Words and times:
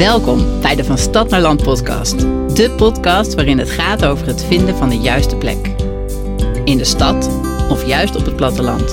Welkom 0.00 0.60
bij 0.60 0.76
de 0.76 0.84
Van 0.84 0.98
Stad 0.98 1.28
naar 1.28 1.40
Land 1.40 1.62
podcast. 1.62 2.18
De 2.54 2.70
podcast 2.76 3.34
waarin 3.34 3.58
het 3.58 3.70
gaat 3.70 4.04
over 4.04 4.26
het 4.26 4.44
vinden 4.44 4.76
van 4.76 4.88
de 4.88 4.98
juiste 4.98 5.36
plek. 5.36 5.74
In 6.64 6.78
de 6.78 6.84
stad 6.84 7.30
of 7.70 7.86
juist 7.86 8.16
op 8.16 8.24
het 8.24 8.36
platteland. 8.36 8.88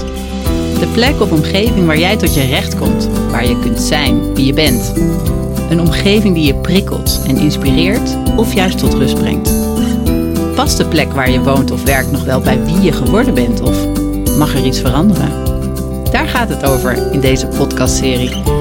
De 0.80 0.90
plek 0.94 1.22
of 1.22 1.32
omgeving 1.32 1.86
waar 1.86 1.98
jij 1.98 2.18
tot 2.18 2.34
je 2.34 2.46
recht 2.46 2.78
komt, 2.78 3.10
waar 3.32 3.48
je 3.48 3.60
kunt 3.60 3.80
zijn 3.80 4.34
wie 4.34 4.46
je 4.46 4.54
bent. 4.54 4.94
Een 5.70 5.82
omgeving 5.82 6.36
die 6.36 6.46
je 6.46 6.56
prikkelt 6.56 7.22
en 7.28 7.38
inspireert 7.38 8.18
of 8.36 8.54
juist 8.54 8.78
tot 8.78 8.94
rust 8.94 9.16
brengt. 9.16 9.54
Past 10.56 10.78
de 10.78 10.86
plek 10.86 11.14
waar 11.14 11.30
je 11.30 11.42
woont 11.42 11.72
of 11.72 11.84
werkt 11.84 12.12
nog 12.12 12.24
wel 12.24 12.40
bij 12.40 12.64
wie 12.66 12.82
je 12.82 12.92
geworden 12.92 13.34
bent 13.34 13.62
of 13.62 13.88
mag 14.38 14.54
er 14.54 14.66
iets 14.66 14.80
veranderen? 14.80 15.32
Daar 16.12 16.28
gaat 16.28 16.50
het 16.50 16.66
over 16.66 17.12
in 17.12 17.20
deze 17.20 17.48
podcastserie. 17.48 18.57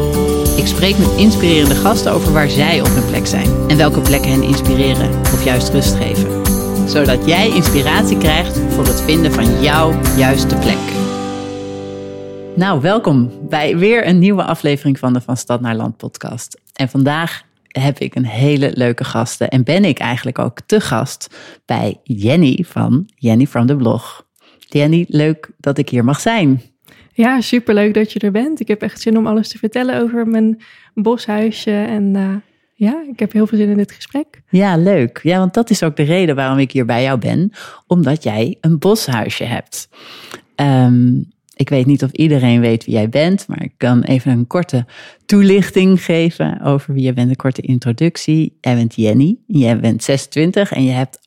Ik 0.56 0.66
spreek 0.66 0.98
met 0.98 1.16
inspirerende 1.16 1.74
gasten 1.74 2.12
over 2.12 2.33
waar 2.33 2.48
zij 2.48 2.80
op 2.80 2.87
hun 2.87 3.06
plek 3.06 3.27
zijn 3.27 3.69
en 3.69 3.77
welke 3.77 4.01
plekken 4.01 4.30
hen 4.30 4.42
inspireren 4.42 5.19
of 5.20 5.45
juist 5.45 5.69
rust 5.69 5.95
geven. 5.95 6.45
Zodat 6.88 7.27
jij 7.27 7.48
inspiratie 7.48 8.19
krijgt 8.19 8.59
voor 8.59 8.84
het 8.84 9.01
vinden 9.01 9.32
van 9.32 9.62
jouw 9.62 9.92
juiste 10.16 10.56
plek. 10.56 10.79
Nou, 12.55 12.80
welkom 12.80 13.32
bij 13.48 13.77
weer 13.77 14.06
een 14.06 14.19
nieuwe 14.19 14.42
aflevering 14.42 14.98
van 14.98 15.12
de 15.12 15.20
Van 15.20 15.37
Stad 15.37 15.60
naar 15.60 15.77
Land 15.77 15.96
podcast. 15.96 16.60
En 16.73 16.88
vandaag 16.88 17.43
heb 17.66 17.98
ik 17.98 18.15
een 18.15 18.27
hele 18.27 18.70
leuke 18.74 19.04
gasten 19.04 19.48
en 19.48 19.65
ben 19.65 19.84
ik 19.84 19.98
eigenlijk 19.98 20.38
ook 20.38 20.60
te 20.66 20.80
gast 20.80 21.37
bij 21.65 22.01
Jenny 22.02 22.65
van 22.68 23.09
Jenny 23.15 23.46
from 23.46 23.66
the 23.66 23.77
Blog. 23.77 24.27
Jenny, 24.59 25.04
leuk 25.09 25.51
dat 25.59 25.79
ik 25.79 25.88
hier 25.88 26.04
mag 26.04 26.20
zijn. 26.20 26.62
Ja, 27.16 27.40
superleuk 27.40 27.94
dat 27.94 28.12
je 28.12 28.18
er 28.18 28.30
bent. 28.30 28.60
Ik 28.60 28.68
heb 28.68 28.82
echt 28.82 29.00
zin 29.00 29.16
om 29.16 29.26
alles 29.26 29.48
te 29.48 29.58
vertellen 29.58 30.02
over 30.02 30.26
mijn 30.26 30.62
boshuisje. 30.95 31.70
En 31.70 32.14
uh, 32.14 32.34
ja, 32.74 33.04
ik 33.12 33.18
heb 33.18 33.32
heel 33.32 33.46
veel 33.46 33.58
zin 33.58 33.68
in 33.68 33.76
dit 33.76 33.92
gesprek. 33.92 34.42
Ja, 34.48 34.76
leuk. 34.76 35.20
Ja, 35.23 35.38
want 35.38 35.54
dat 35.54 35.70
is 35.70 35.82
ook 35.82 35.96
de 35.96 36.02
reden 36.02 36.34
waarom 36.34 36.58
ik 36.58 36.73
hier 36.73 36.84
bij 36.84 37.02
jou 37.02 37.18
ben. 37.18 37.52
Omdat 37.86 38.23
jij 38.23 38.56
een 38.60 38.78
boshuisje 38.78 39.45
hebt. 39.45 39.88
Um, 40.56 41.32
ik 41.54 41.68
weet 41.68 41.86
niet 41.86 42.02
of 42.02 42.10
iedereen 42.10 42.60
weet 42.60 42.84
wie 42.84 42.95
jij 42.95 43.08
bent, 43.08 43.48
maar 43.48 43.62
ik 43.62 43.73
kan 43.76 44.02
even 44.02 44.32
een 44.32 44.46
korte 44.46 44.86
toelichting 45.26 46.04
geven 46.04 46.60
over 46.60 46.95
wie 46.95 47.04
je 47.04 47.12
bent. 47.12 47.30
Een 47.30 47.36
korte 47.36 47.62
introductie. 47.62 48.58
Jij 48.60 48.74
bent 48.74 48.95
Jenny, 48.95 49.36
jij 49.46 49.80
bent 49.80 50.02
26 50.02 50.73
en 50.73 50.84
je 50.84 50.92
hebt 50.92 51.18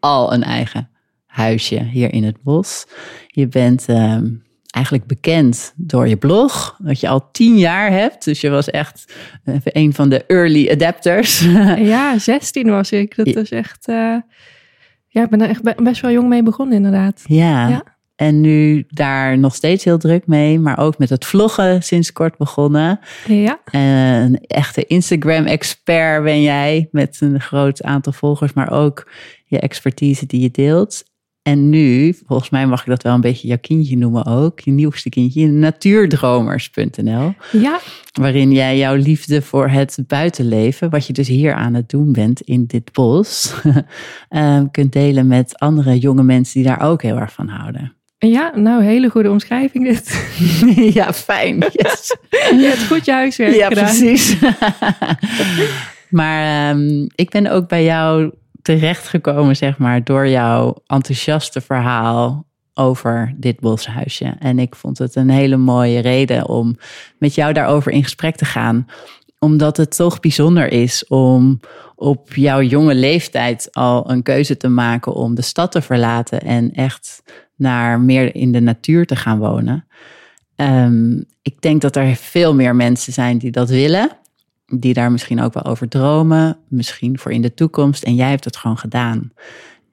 al 0.00 0.32
een 0.32 0.42
eigen 0.42 0.88
huisje 1.26 1.82
hier 1.82 2.12
in 2.12 2.24
het 2.24 2.42
bos. 2.42 2.86
Je 3.26 3.48
bent 3.48 3.88
um, 3.88 4.44
eigenlijk 4.76 5.06
bekend 5.06 5.72
door 5.76 6.08
je 6.08 6.16
blog, 6.16 6.76
dat 6.78 7.00
je 7.00 7.08
al 7.08 7.30
tien 7.30 7.58
jaar 7.58 7.90
hebt. 7.90 8.24
Dus 8.24 8.40
je 8.40 8.50
was 8.50 8.70
echt 8.70 9.12
een 9.64 9.94
van 9.94 10.08
de 10.08 10.24
early 10.26 10.70
adapters. 10.70 11.40
Ja, 11.76 12.18
16 12.18 12.70
was 12.70 12.92
ik. 12.92 13.16
Dat 13.16 13.26
is 13.26 13.50
echt. 13.50 13.88
Uh, 13.88 14.16
ja, 15.06 15.22
ik 15.22 15.30
ben 15.30 15.40
er 15.40 15.48
echt 15.48 15.82
best 15.82 16.00
wel 16.00 16.10
jong 16.10 16.28
mee 16.28 16.42
begonnen, 16.42 16.76
inderdaad. 16.76 17.22
Ja. 17.26 17.68
ja. 17.68 17.82
En 18.16 18.40
nu 18.40 18.84
daar 18.88 19.38
nog 19.38 19.54
steeds 19.54 19.84
heel 19.84 19.98
druk 19.98 20.26
mee, 20.26 20.58
maar 20.58 20.78
ook 20.78 20.98
met 20.98 21.08
het 21.08 21.24
vloggen 21.24 21.82
sinds 21.82 22.12
kort 22.12 22.36
begonnen. 22.36 23.00
Ja. 23.26 23.60
Een 23.64 24.38
echte 24.46 24.86
Instagram-expert 24.86 26.22
ben 26.22 26.42
jij 26.42 26.88
met 26.90 27.16
een 27.20 27.40
groot 27.40 27.82
aantal 27.82 28.12
volgers, 28.12 28.52
maar 28.52 28.70
ook 28.70 29.10
je 29.44 29.60
expertise 29.60 30.26
die 30.26 30.40
je 30.40 30.50
deelt. 30.50 31.04
En 31.46 31.68
nu, 31.70 32.14
volgens 32.26 32.50
mij 32.50 32.66
mag 32.66 32.80
ik 32.80 32.86
dat 32.86 33.02
wel 33.02 33.14
een 33.14 33.20
beetje 33.20 33.48
jouw 33.48 33.58
kindje 33.60 33.96
noemen 33.96 34.26
ook, 34.26 34.60
je 34.60 34.70
nieuwste 34.70 35.08
kindje, 35.08 35.46
natuurdromers.nl. 35.46 37.34
Ja. 37.52 37.80
Waarin 38.12 38.52
jij 38.52 38.78
jouw 38.78 38.94
liefde 38.94 39.42
voor 39.42 39.68
het 39.68 39.98
buitenleven, 40.06 40.90
wat 40.90 41.06
je 41.06 41.12
dus 41.12 41.28
hier 41.28 41.54
aan 41.54 41.74
het 41.74 41.88
doen 41.88 42.12
bent 42.12 42.40
in 42.40 42.66
dit 42.66 42.92
bos, 42.92 43.54
ehm, 44.28 44.66
kunt 44.70 44.92
delen 44.92 45.26
met 45.26 45.58
andere 45.58 45.98
jonge 45.98 46.22
mensen 46.22 46.60
die 46.60 46.68
daar 46.68 46.82
ook 46.82 47.02
heel 47.02 47.16
erg 47.18 47.32
van 47.32 47.48
houden. 47.48 47.92
Ja, 48.18 48.52
nou, 48.56 48.82
hele 48.82 49.08
goede 49.08 49.30
omschrijving 49.30 49.84
dit. 49.84 50.34
ja, 50.98 51.12
fijn. 51.12 51.58
Yes. 51.72 52.16
je 52.30 52.66
hebt 52.68 52.86
goed 52.86 53.04
je 53.04 53.12
huiswerk 53.12 53.54
ja, 53.54 53.68
gedaan. 53.68 53.84
Ja, 53.84 53.90
precies. 53.90 54.36
maar 56.08 56.70
um, 56.76 57.06
ik 57.14 57.30
ben 57.30 57.46
ook 57.46 57.68
bij 57.68 57.84
jou 57.84 58.32
terechtgekomen, 58.66 59.56
zeg 59.56 59.78
maar, 59.78 60.04
door 60.04 60.28
jouw 60.28 60.74
enthousiaste 60.86 61.60
verhaal 61.60 62.46
over 62.74 63.34
dit 63.36 63.60
boshuisje. 63.60 64.36
En 64.38 64.58
ik 64.58 64.74
vond 64.74 64.98
het 64.98 65.14
een 65.14 65.30
hele 65.30 65.56
mooie 65.56 66.00
reden 66.00 66.48
om 66.48 66.76
met 67.18 67.34
jou 67.34 67.52
daarover 67.52 67.92
in 67.92 68.02
gesprek 68.02 68.36
te 68.36 68.44
gaan. 68.44 68.86
Omdat 69.38 69.76
het 69.76 69.96
toch 69.96 70.20
bijzonder 70.20 70.72
is 70.72 71.06
om 71.06 71.60
op 71.94 72.34
jouw 72.34 72.62
jonge 72.62 72.94
leeftijd 72.94 73.68
al 73.72 74.10
een 74.10 74.22
keuze 74.22 74.56
te 74.56 74.68
maken 74.68 75.12
om 75.12 75.34
de 75.34 75.42
stad 75.42 75.72
te 75.72 75.82
verlaten 75.82 76.40
en 76.40 76.72
echt 76.72 77.22
naar 77.56 78.00
meer 78.00 78.34
in 78.34 78.52
de 78.52 78.60
natuur 78.60 79.06
te 79.06 79.16
gaan 79.16 79.38
wonen. 79.38 79.86
Um, 80.56 81.24
ik 81.42 81.60
denk 81.60 81.80
dat 81.80 81.96
er 81.96 82.14
veel 82.14 82.54
meer 82.54 82.76
mensen 82.76 83.12
zijn 83.12 83.38
die 83.38 83.50
dat 83.50 83.68
willen 83.68 84.10
die 84.66 84.94
daar 84.94 85.10
misschien 85.10 85.40
ook 85.40 85.54
wel 85.54 85.64
over 85.64 85.88
dromen, 85.88 86.56
misschien 86.68 87.18
voor 87.18 87.32
in 87.32 87.42
de 87.42 87.54
toekomst. 87.54 88.02
En 88.02 88.14
jij 88.14 88.30
hebt 88.30 88.44
het 88.44 88.56
gewoon 88.56 88.78
gedaan. 88.78 89.32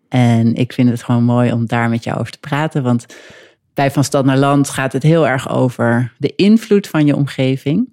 En 0.10 0.54
ik 0.54 0.74
vind 0.74 0.90
het 0.90 1.04
gewoon 1.04 1.24
mooi 1.24 1.52
om 1.52 1.66
daar 1.66 1.90
met 1.90 2.04
jou 2.04 2.20
over 2.20 2.32
te 2.32 2.40
praten. 2.40 2.84
Want 2.84 3.06
bij 3.74 3.92
Van 3.92 4.04
Stad 4.04 4.26
naar 4.26 4.38
Land 4.38 4.70
gaat 4.70 4.94
het 4.94 5.04
heel 5.04 5.28
erg 5.28 5.50
over 5.50 6.14
de 6.18 6.36
invloed 6.36 6.88
van 6.88 7.06
je 7.06 7.16
omgeving. 7.16 7.92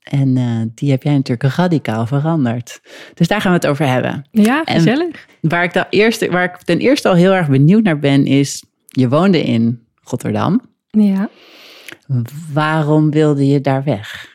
En 0.00 0.36
uh, 0.36 0.62
die 0.74 0.90
heb 0.90 1.02
jij 1.02 1.14
natuurlijk 1.14 1.54
radicaal 1.54 2.06
veranderd. 2.06 2.80
Dus 3.14 3.28
daar 3.28 3.40
gaan 3.40 3.50
we 3.52 3.56
het 3.56 3.66
over 3.66 3.86
hebben. 3.86 4.24
Ja, 4.30 4.62
gezellig. 4.64 5.26
Waar 5.40 5.64
ik, 5.64 5.86
eerste, 5.90 6.30
waar 6.30 6.44
ik 6.44 6.56
ten 6.56 6.78
eerste 6.78 7.08
al 7.08 7.14
heel 7.14 7.32
erg 7.32 7.48
benieuwd 7.48 7.82
naar 7.82 7.98
ben, 7.98 8.26
is: 8.26 8.64
je 8.86 9.08
woonde 9.08 9.42
in 9.42 9.86
Rotterdam. 10.02 10.60
Ja. 10.90 11.28
Waarom 12.52 13.10
wilde 13.10 13.46
je 13.46 13.60
daar 13.60 13.84
weg? 13.84 14.28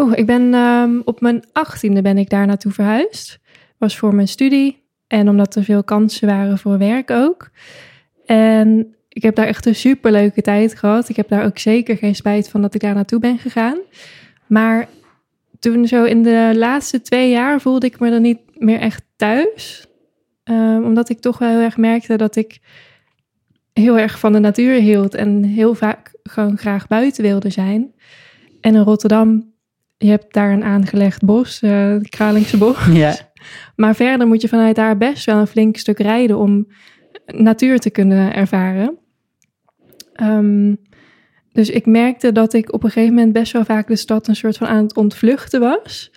Oh, 0.00 0.12
ik 0.14 0.26
ben 0.26 0.54
um, 0.54 1.02
op 1.04 1.20
mijn 1.20 1.44
achttiende 1.52 2.02
ben 2.02 2.18
ik 2.18 2.30
daar 2.30 2.46
naartoe 2.46 2.72
verhuisd. 2.72 3.38
Was 3.78 3.96
voor 3.96 4.14
mijn 4.14 4.28
studie 4.28 4.82
en 5.06 5.28
omdat 5.28 5.54
er 5.54 5.64
veel 5.64 5.84
kansen 5.84 6.26
waren 6.28 6.58
voor 6.58 6.78
werk 6.78 7.10
ook. 7.10 7.50
En 8.26 8.94
ik 9.08 9.22
heb 9.22 9.34
daar 9.34 9.46
echt 9.46 9.66
een 9.66 9.74
superleuke 9.74 10.42
tijd 10.42 10.74
gehad. 10.74 11.08
Ik 11.08 11.16
heb 11.16 11.28
daar 11.28 11.44
ook 11.44 11.58
zeker 11.58 11.96
geen 11.96 12.14
spijt 12.14 12.48
van 12.48 12.62
dat 12.62 12.74
ik 12.74 12.80
daar 12.80 12.94
naartoe 12.94 13.20
ben 13.20 13.38
gegaan. 13.38 13.78
Maar 14.46 14.88
toen 15.58 15.86
zo 15.86 16.04
in 16.04 16.22
de 16.22 16.52
laatste 16.54 17.02
twee 17.02 17.30
jaar 17.30 17.60
voelde 17.60 17.86
ik 17.86 18.00
me 18.00 18.10
er 18.10 18.20
niet 18.20 18.40
meer 18.54 18.80
echt 18.80 19.02
thuis. 19.16 19.86
Um, 20.44 20.84
omdat 20.84 21.08
ik 21.08 21.20
toch 21.20 21.38
wel 21.38 21.48
heel 21.48 21.60
erg 21.60 21.76
merkte 21.76 22.16
dat 22.16 22.36
ik 22.36 22.58
heel 23.72 23.98
erg 23.98 24.18
van 24.18 24.32
de 24.32 24.38
natuur 24.38 24.74
hield 24.74 25.14
en 25.14 25.42
heel 25.42 25.74
vaak 25.74 26.14
gewoon 26.22 26.58
graag 26.58 26.86
buiten 26.86 27.22
wilde 27.22 27.50
zijn. 27.50 27.94
En 28.60 28.74
in 28.74 28.82
Rotterdam 28.82 29.49
je 30.02 30.10
hebt 30.10 30.34
daar 30.34 30.52
een 30.52 30.64
aangelegd 30.64 31.24
bos, 31.24 31.62
uh, 31.62 31.88
het 31.88 32.08
Kralingse 32.08 32.58
bos. 32.58 32.86
Ja. 32.92 33.14
Maar 33.76 33.94
verder 33.94 34.26
moet 34.26 34.42
je 34.42 34.48
vanuit 34.48 34.76
daar 34.76 34.96
best 34.96 35.24
wel 35.24 35.38
een 35.38 35.46
flink 35.46 35.76
stuk 35.76 35.98
rijden 35.98 36.38
om 36.38 36.66
natuur 37.26 37.78
te 37.78 37.90
kunnen 37.90 38.34
ervaren. 38.34 38.98
Um, 40.22 40.78
dus 41.52 41.70
ik 41.70 41.86
merkte 41.86 42.32
dat 42.32 42.52
ik 42.52 42.72
op 42.72 42.84
een 42.84 42.90
gegeven 42.90 43.14
moment 43.14 43.32
best 43.32 43.52
wel 43.52 43.64
vaak 43.64 43.86
de 43.86 43.96
stad 43.96 44.28
een 44.28 44.36
soort 44.36 44.56
van 44.56 44.66
aan 44.66 44.82
het 44.82 44.96
ontvluchten 44.96 45.60
was. 45.60 46.12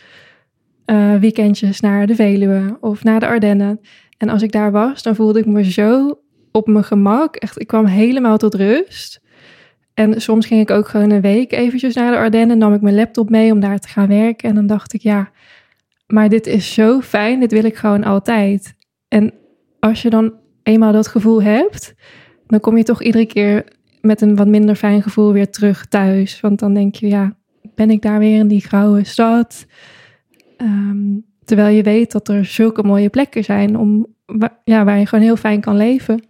Uh, 0.86 1.16
weekendjes 1.16 1.80
naar 1.80 2.08
de 2.08 2.16
Veluwe 2.16 2.78
of 2.80 3.04
naar 3.04 3.20
de 3.20 3.28
Ardennen. 3.28 3.80
En 4.18 4.30
als 4.30 4.42
ik 4.42 4.52
daar 4.52 4.72
was, 4.72 5.04
dan 5.04 5.16
voelde 5.16 5.40
ik 5.40 5.46
me 5.46 5.72
zo 5.72 6.20
op 6.52 6.68
mijn 6.68 6.84
gemak. 6.84 7.36
Echt, 7.36 7.62
ik 7.62 7.68
kwam 7.68 7.86
helemaal 7.86 8.38
tot 8.38 8.56
rust. 8.56 9.22
En 9.94 10.22
soms 10.22 10.46
ging 10.46 10.62
ik 10.62 10.72
ook 10.72 10.88
gewoon 10.88 11.10
een 11.10 11.22
week 11.22 11.52
eventjes 11.52 11.96
naar 11.96 12.12
de 12.12 12.18
Ardennen. 12.18 12.58
Nam 12.58 12.74
ik 12.74 12.82
mijn 12.82 12.96
laptop 12.96 13.30
mee 13.30 13.52
om 13.52 13.60
daar 13.60 13.80
te 13.80 13.88
gaan 13.88 14.08
werken. 14.08 14.50
En 14.50 14.56
dan 14.56 14.68
dacht 14.68 14.94
ik, 14.94 15.02
ja, 15.02 15.32
maar 16.08 16.30
dit 16.30 16.48
is 16.48 16.74
zo 16.74 17.02
fijn. 17.02 17.40
Dit 17.40 17.52
wil 17.52 17.64
ik 17.64 17.76
gewoon 17.76 18.04
altijd. 18.04 18.74
En 19.08 19.34
als 19.80 20.02
je 20.02 20.10
dan 20.10 20.34
eenmaal 20.64 20.92
dat 20.92 21.08
gevoel 21.08 21.44
hebt, 21.44 21.94
dan 22.48 22.60
kom 22.60 22.78
je 22.78 22.84
toch 22.84 23.04
iedere 23.04 23.26
keer 23.26 23.66
met 24.02 24.22
een 24.22 24.36
wat 24.36 24.48
minder 24.48 24.76
fijn 24.76 25.02
gevoel 25.02 25.34
weer 25.34 25.50
terug 25.50 25.86
thuis. 25.86 26.40
Want 26.40 26.60
dan 26.60 26.74
denk 26.74 26.96
je, 26.96 27.08
ja, 27.08 27.36
ben 27.76 27.90
ik 27.90 28.02
daar 28.02 28.20
weer 28.20 28.38
in 28.38 28.48
die 28.48 28.62
grauwe 28.62 29.04
stad? 29.04 29.66
Um, 30.58 31.26
terwijl 31.46 31.76
je 31.76 31.84
weet 31.84 32.12
dat 32.12 32.28
er 32.28 32.46
zulke 32.46 32.84
mooie 32.84 33.10
plekken 33.10 33.44
zijn 33.44 33.78
om, 33.78 34.08
ja, 34.64 34.84
waar 34.84 35.00
je 35.00 35.06
gewoon 35.06 35.24
heel 35.24 35.36
fijn 35.36 35.62
kan 35.62 35.78
leven. 35.78 36.24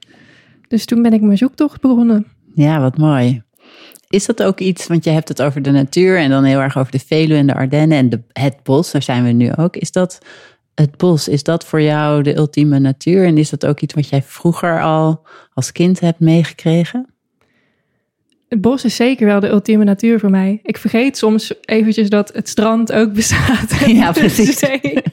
Dus 0.68 0.86
toen 0.86 1.02
ben 1.02 1.14
ik 1.14 1.22
mijn 1.22 1.38
zoektocht 1.38 1.82
begonnen. 1.82 2.26
Ja, 2.54 2.80
wat 2.80 2.98
mooi. 2.98 3.42
Is 4.14 4.26
dat 4.26 4.44
ook 4.44 4.60
iets, 4.60 4.88
want 4.88 5.04
je 5.04 5.10
hebt 5.10 5.28
het 5.28 5.42
over 5.42 5.62
de 5.62 5.72
natuur 5.72 6.18
en 6.18 6.30
dan 6.30 6.44
heel 6.44 6.60
erg 6.60 6.78
over 6.78 6.92
de 6.92 7.00
Veluwe 7.00 7.40
en 7.40 7.48
de 7.48 7.54
Ardennen 7.54 7.98
en 7.98 8.10
de, 8.10 8.22
het 8.34 8.64
bos, 8.64 8.92
daar 8.92 9.02
zijn 9.02 9.24
we 9.24 9.32
nu 9.32 9.52
ook. 9.56 9.76
Is 9.76 9.92
dat 9.92 10.18
het 10.76 10.98
bos, 10.98 11.28
is 11.28 11.44
dat 11.44 11.66
voor 11.66 11.82
jou 11.82 12.24
de 12.24 12.36
ultieme 12.36 12.80
natuur 12.80 13.26
en 13.26 13.38
is 13.38 13.50
dat 13.50 13.66
ook 13.66 13.80
iets 13.80 13.94
wat 13.94 14.10
jij 14.10 14.22
vroeger 14.22 14.82
al 14.82 15.26
als 15.54 15.72
kind 15.72 16.00
hebt 16.00 16.20
meegekregen? 16.20 17.14
het 18.48 18.62
bos 18.62 18.86
is 18.86 18.96
zeker 18.96 19.26
wel 19.26 19.40
de 19.40 19.50
ultieme 19.50 19.84
natuur 19.84 20.20
voor 20.20 20.30
mij. 20.30 20.60
Ik 20.64 20.78
vergeet 20.78 21.18
soms 21.18 21.54
eventjes 21.62 22.10
dat 22.10 22.34
het 22.34 22.50
strand 22.50 22.92
ook 22.92 23.14
bestaat. 23.24 23.86
Ja, 23.86 24.12
precies. 24.12 24.62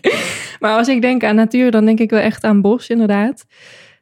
maar 0.60 0.76
als 0.76 0.88
ik 0.88 1.00
denk 1.00 1.24
aan 1.24 1.34
natuur, 1.34 1.70
dan 1.70 1.84
denk 1.84 1.98
ik 1.98 2.10
wel 2.10 2.20
echt 2.20 2.44
aan 2.44 2.60
bos, 2.60 2.88
inderdaad. 2.88 3.46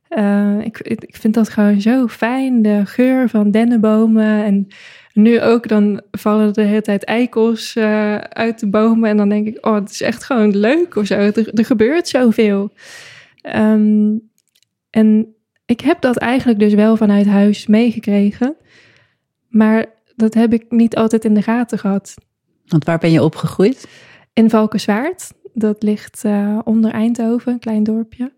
Uh, 0.08 0.64
ik, 0.64 0.81
ik 0.81 1.16
vind 1.16 1.34
dat 1.34 1.49
gewoon 1.49 1.81
zo 1.81 2.06
fijn. 2.06 2.62
De 2.62 2.87
geur 2.87 3.28
van 3.28 3.50
dennenbomen. 3.50 4.44
En 4.44 4.66
nu 5.12 5.40
ook, 5.40 5.69
dan 5.69 6.02
vallen 6.10 6.52
de 6.52 6.62
hele 6.62 6.82
tijd 6.82 7.05
eikels 7.05 7.76
uh, 7.76 8.16
uit 8.16 8.60
de 8.60 8.69
bomen. 8.69 9.10
En 9.10 9.16
dan 9.16 9.28
denk 9.28 9.46
ik, 9.46 9.66
oh, 9.66 9.75
het 9.75 9.90
is 9.90 10.00
echt 10.00 10.25
gewoon 10.25 10.56
leuk 10.56 10.96
of 10.96 11.06
zo. 11.06 11.14
Er, 11.14 11.55
er 11.55 11.64
gebeurt 11.64 12.08
zoveel. 12.08 12.72
Um, 13.56 14.31
en 14.90 15.34
ik 15.66 15.81
heb 15.81 16.00
dat 16.00 16.16
eigenlijk 16.16 16.58
dus 16.58 16.75
wel 16.75 16.96
vanuit 16.96 17.26
huis 17.26 17.66
meegekregen. 17.66 18.56
Maar 19.49 19.87
dat 20.16 20.34
heb 20.34 20.52
ik 20.52 20.64
niet 20.69 20.96
altijd 20.96 21.25
in 21.25 21.34
de 21.34 21.43
gaten 21.43 21.78
gehad. 21.78 22.14
Want 22.66 22.84
waar 22.84 22.99
ben 22.99 23.11
je 23.11 23.22
opgegroeid? 23.22 23.88
In 24.32 24.50
Valkenswaard. 24.50 25.32
Dat 25.54 25.82
ligt 25.82 26.25
uh, 26.25 26.58
onder 26.64 26.90
Eindhoven, 26.90 27.52
een 27.52 27.58
klein 27.58 27.82
dorpje. 27.82 28.32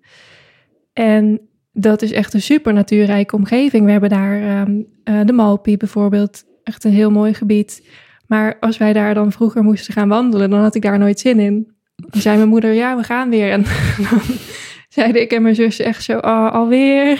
En 0.92 1.40
dat 1.72 2.02
is 2.02 2.12
echt 2.12 2.34
een 2.34 2.42
super 2.42 2.72
natuurrijke 2.72 3.36
omgeving. 3.36 3.84
We 3.84 3.90
hebben 3.90 4.10
daar 4.10 4.60
um, 4.60 4.86
uh, 5.04 5.20
de 5.24 5.32
Malpie 5.32 5.76
bijvoorbeeld. 5.76 6.44
Echt 6.62 6.84
een 6.84 6.92
heel 6.92 7.10
mooi 7.10 7.34
gebied. 7.34 7.88
Maar 8.26 8.56
als 8.60 8.78
wij 8.78 8.92
daar 8.92 9.14
dan 9.14 9.32
vroeger 9.32 9.62
moesten 9.62 9.94
gaan 9.94 10.08
wandelen, 10.08 10.50
dan 10.50 10.60
had 10.60 10.74
ik 10.74 10.82
daar 10.82 10.98
nooit 10.98 11.20
zin 11.20 11.38
in. 11.38 11.72
Dan 11.96 12.20
zei 12.20 12.36
mijn 12.36 12.48
moeder, 12.48 12.72
ja, 12.72 12.96
we 12.96 13.02
gaan 13.02 13.30
weer. 13.30 13.50
En 13.50 13.64
dan 14.10 14.20
zeiden 14.88 15.22
ik 15.22 15.32
en 15.32 15.42
mijn 15.42 15.54
zus 15.54 15.78
echt 15.80 16.02
zo, 16.02 16.18
oh, 16.18 16.52
alweer. 16.52 17.10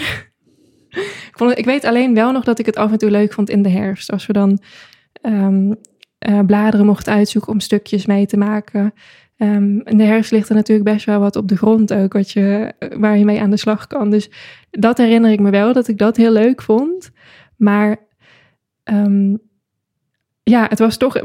ik, 0.89 1.31
vond 1.31 1.57
ik 1.57 1.65
weet 1.65 1.85
alleen 1.85 2.13
wel 2.13 2.31
nog 2.31 2.43
dat 2.43 2.59
ik 2.59 2.65
het 2.65 2.75
af 2.75 2.91
en 2.91 2.97
toe 2.97 3.11
leuk 3.11 3.33
vond 3.33 3.49
in 3.49 3.61
de 3.61 3.69
herfst. 3.69 4.11
Als 4.11 4.25
we 4.25 4.33
dan 4.33 4.59
um, 5.21 5.75
uh, 6.29 6.39
bladeren 6.45 6.85
mochten 6.85 7.13
uitzoeken 7.13 7.51
om 7.51 7.59
stukjes 7.59 8.05
mee 8.05 8.25
te 8.25 8.37
maken. 8.37 8.93
Um, 9.43 9.81
in 9.83 9.97
de 9.97 10.03
herfst 10.03 10.31
ligt 10.31 10.49
er 10.49 10.55
natuurlijk 10.55 10.89
best 10.89 11.05
wel 11.05 11.19
wat 11.19 11.35
op 11.35 11.47
de 11.47 11.57
grond 11.57 11.93
ook, 11.93 12.13
wat 12.13 12.31
je, 12.31 12.73
waar 12.97 13.17
je 13.17 13.25
mee 13.25 13.41
aan 13.41 13.49
de 13.49 13.57
slag 13.57 13.87
kan. 13.87 14.09
Dus 14.09 14.29
dat 14.69 14.97
herinner 14.97 15.31
ik 15.31 15.39
me 15.39 15.49
wel, 15.49 15.73
dat 15.73 15.87
ik 15.87 15.97
dat 15.97 16.17
heel 16.17 16.31
leuk 16.31 16.61
vond. 16.61 17.11
Maar 17.57 17.97
um, 18.83 19.39
ja, 20.43 20.65
het 20.69 20.79
was 20.79 20.97
toch... 20.97 21.21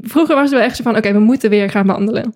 Vroeger 0.00 0.34
was 0.34 0.44
het 0.44 0.52
wel 0.52 0.60
echt 0.68 0.76
zo 0.76 0.82
van, 0.82 0.96
oké, 0.96 1.00
okay, 1.00 1.18
we 1.18 1.24
moeten 1.24 1.50
weer 1.50 1.70
gaan 1.70 1.86
wandelen. 1.86 2.34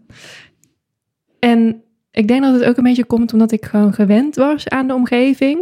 En 1.38 1.82
ik 2.10 2.28
denk 2.28 2.42
dat 2.42 2.54
het 2.54 2.64
ook 2.64 2.76
een 2.76 2.84
beetje 2.84 3.04
komt 3.04 3.32
omdat 3.32 3.52
ik 3.52 3.64
gewoon 3.64 3.92
gewend 3.92 4.36
was 4.36 4.68
aan 4.68 4.86
de 4.86 4.94
omgeving. 4.94 5.60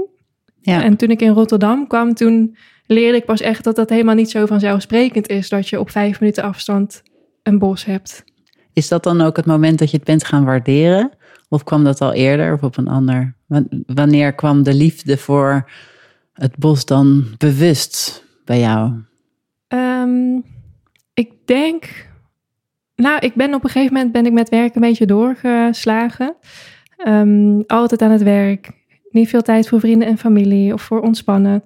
Ja. 0.61 0.83
En 0.83 0.97
toen 0.97 1.11
ik 1.11 1.23
in 1.23 1.33
Rotterdam 1.33 1.87
kwam, 1.87 2.15
toen 2.15 2.57
leerde 2.87 3.17
ik 3.17 3.25
pas 3.25 3.41
echt 3.41 3.65
dat 3.65 3.77
dat 3.77 3.91
helemaal 3.91 4.15
niet 4.15 4.31
zo 4.31 4.47
vanzelfsprekend 4.47 5.29
is 5.29 5.49
dat 5.49 5.69
je 5.69 5.81
op 5.81 5.91
vijf 5.91 6.21
minuten 6.21 6.45
afstand 6.45 7.03
een 7.43 7.59
bos 7.59 7.85
hebt. 7.85 8.25
Is 8.75 8.89
dat 8.89 9.03
dan 9.03 9.21
ook 9.21 9.37
het 9.37 9.47
moment 9.47 9.79
dat 9.79 9.91
je 9.91 9.97
het 9.97 10.07
bent 10.07 10.25
gaan 10.25 10.45
waarderen? 10.45 11.11
Of 11.49 11.65
kwam 11.65 11.85
dat 11.85 12.01
al 12.01 12.13
eerder 12.13 12.53
of 12.53 12.63
op 12.63 12.77
een 12.77 12.89
ander? 12.89 13.35
Wanneer 13.87 14.35
kwam 14.35 14.63
de 14.63 14.75
liefde 14.75 15.17
voor 15.17 15.71
het 16.33 16.57
bos 16.57 16.85
dan 16.85 17.25
bewust 17.39 18.25
bij 18.45 18.61
jou? 18.61 18.93
Um, 19.69 20.45
ik 21.15 21.33
denk, 21.45 22.09
nou, 22.97 23.19
ik 23.19 23.35
ben 23.35 23.55
op 23.55 23.65
een 23.65 23.71
gegeven 23.71 23.95
moment 23.95 24.13
ben 24.13 24.27
ik 24.27 24.33
met 24.33 24.49
werk 24.49 24.75
een 24.75 24.81
beetje 24.81 25.07
doorgeslagen. 25.07 26.35
Um, 27.07 27.65
altijd 27.67 28.03
aan 28.03 28.11
het 28.11 28.23
werk, 28.23 28.71
niet 29.11 29.29
veel 29.29 29.43
tijd 29.43 29.69
voor 29.69 29.81
vrienden 29.81 30.09
en 30.09 30.19
familie 30.19 30.73
of 30.73 30.83
voor 30.83 31.01
ontspannen, 31.01 31.65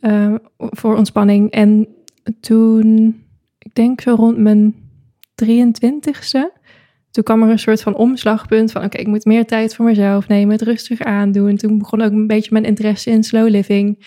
uh, 0.00 0.34
voor 0.56 0.96
ontspanning. 0.96 1.50
En 1.50 1.88
toen, 2.40 3.16
ik 3.58 3.74
denk 3.74 4.00
zo 4.00 4.14
rond 4.14 4.38
mijn 4.38 4.74
23ste, 5.44 6.58
toen 7.10 7.24
kwam 7.24 7.42
er 7.42 7.50
een 7.50 7.58
soort 7.58 7.82
van 7.82 7.96
omslagpunt 7.96 8.72
van 8.72 8.84
oké, 8.84 8.98
ik 8.98 9.06
moet 9.06 9.24
meer 9.24 9.46
tijd 9.46 9.74
voor 9.74 9.84
mezelf 9.84 10.28
nemen, 10.28 10.52
het 10.52 10.62
rustig 10.62 11.00
aandoen. 11.00 11.56
Toen 11.56 11.78
begon 11.78 12.02
ook 12.02 12.12
een 12.12 12.26
beetje 12.26 12.52
mijn 12.52 12.64
interesse 12.64 13.10
in 13.10 13.22
slow 13.22 13.48
living. 13.48 14.06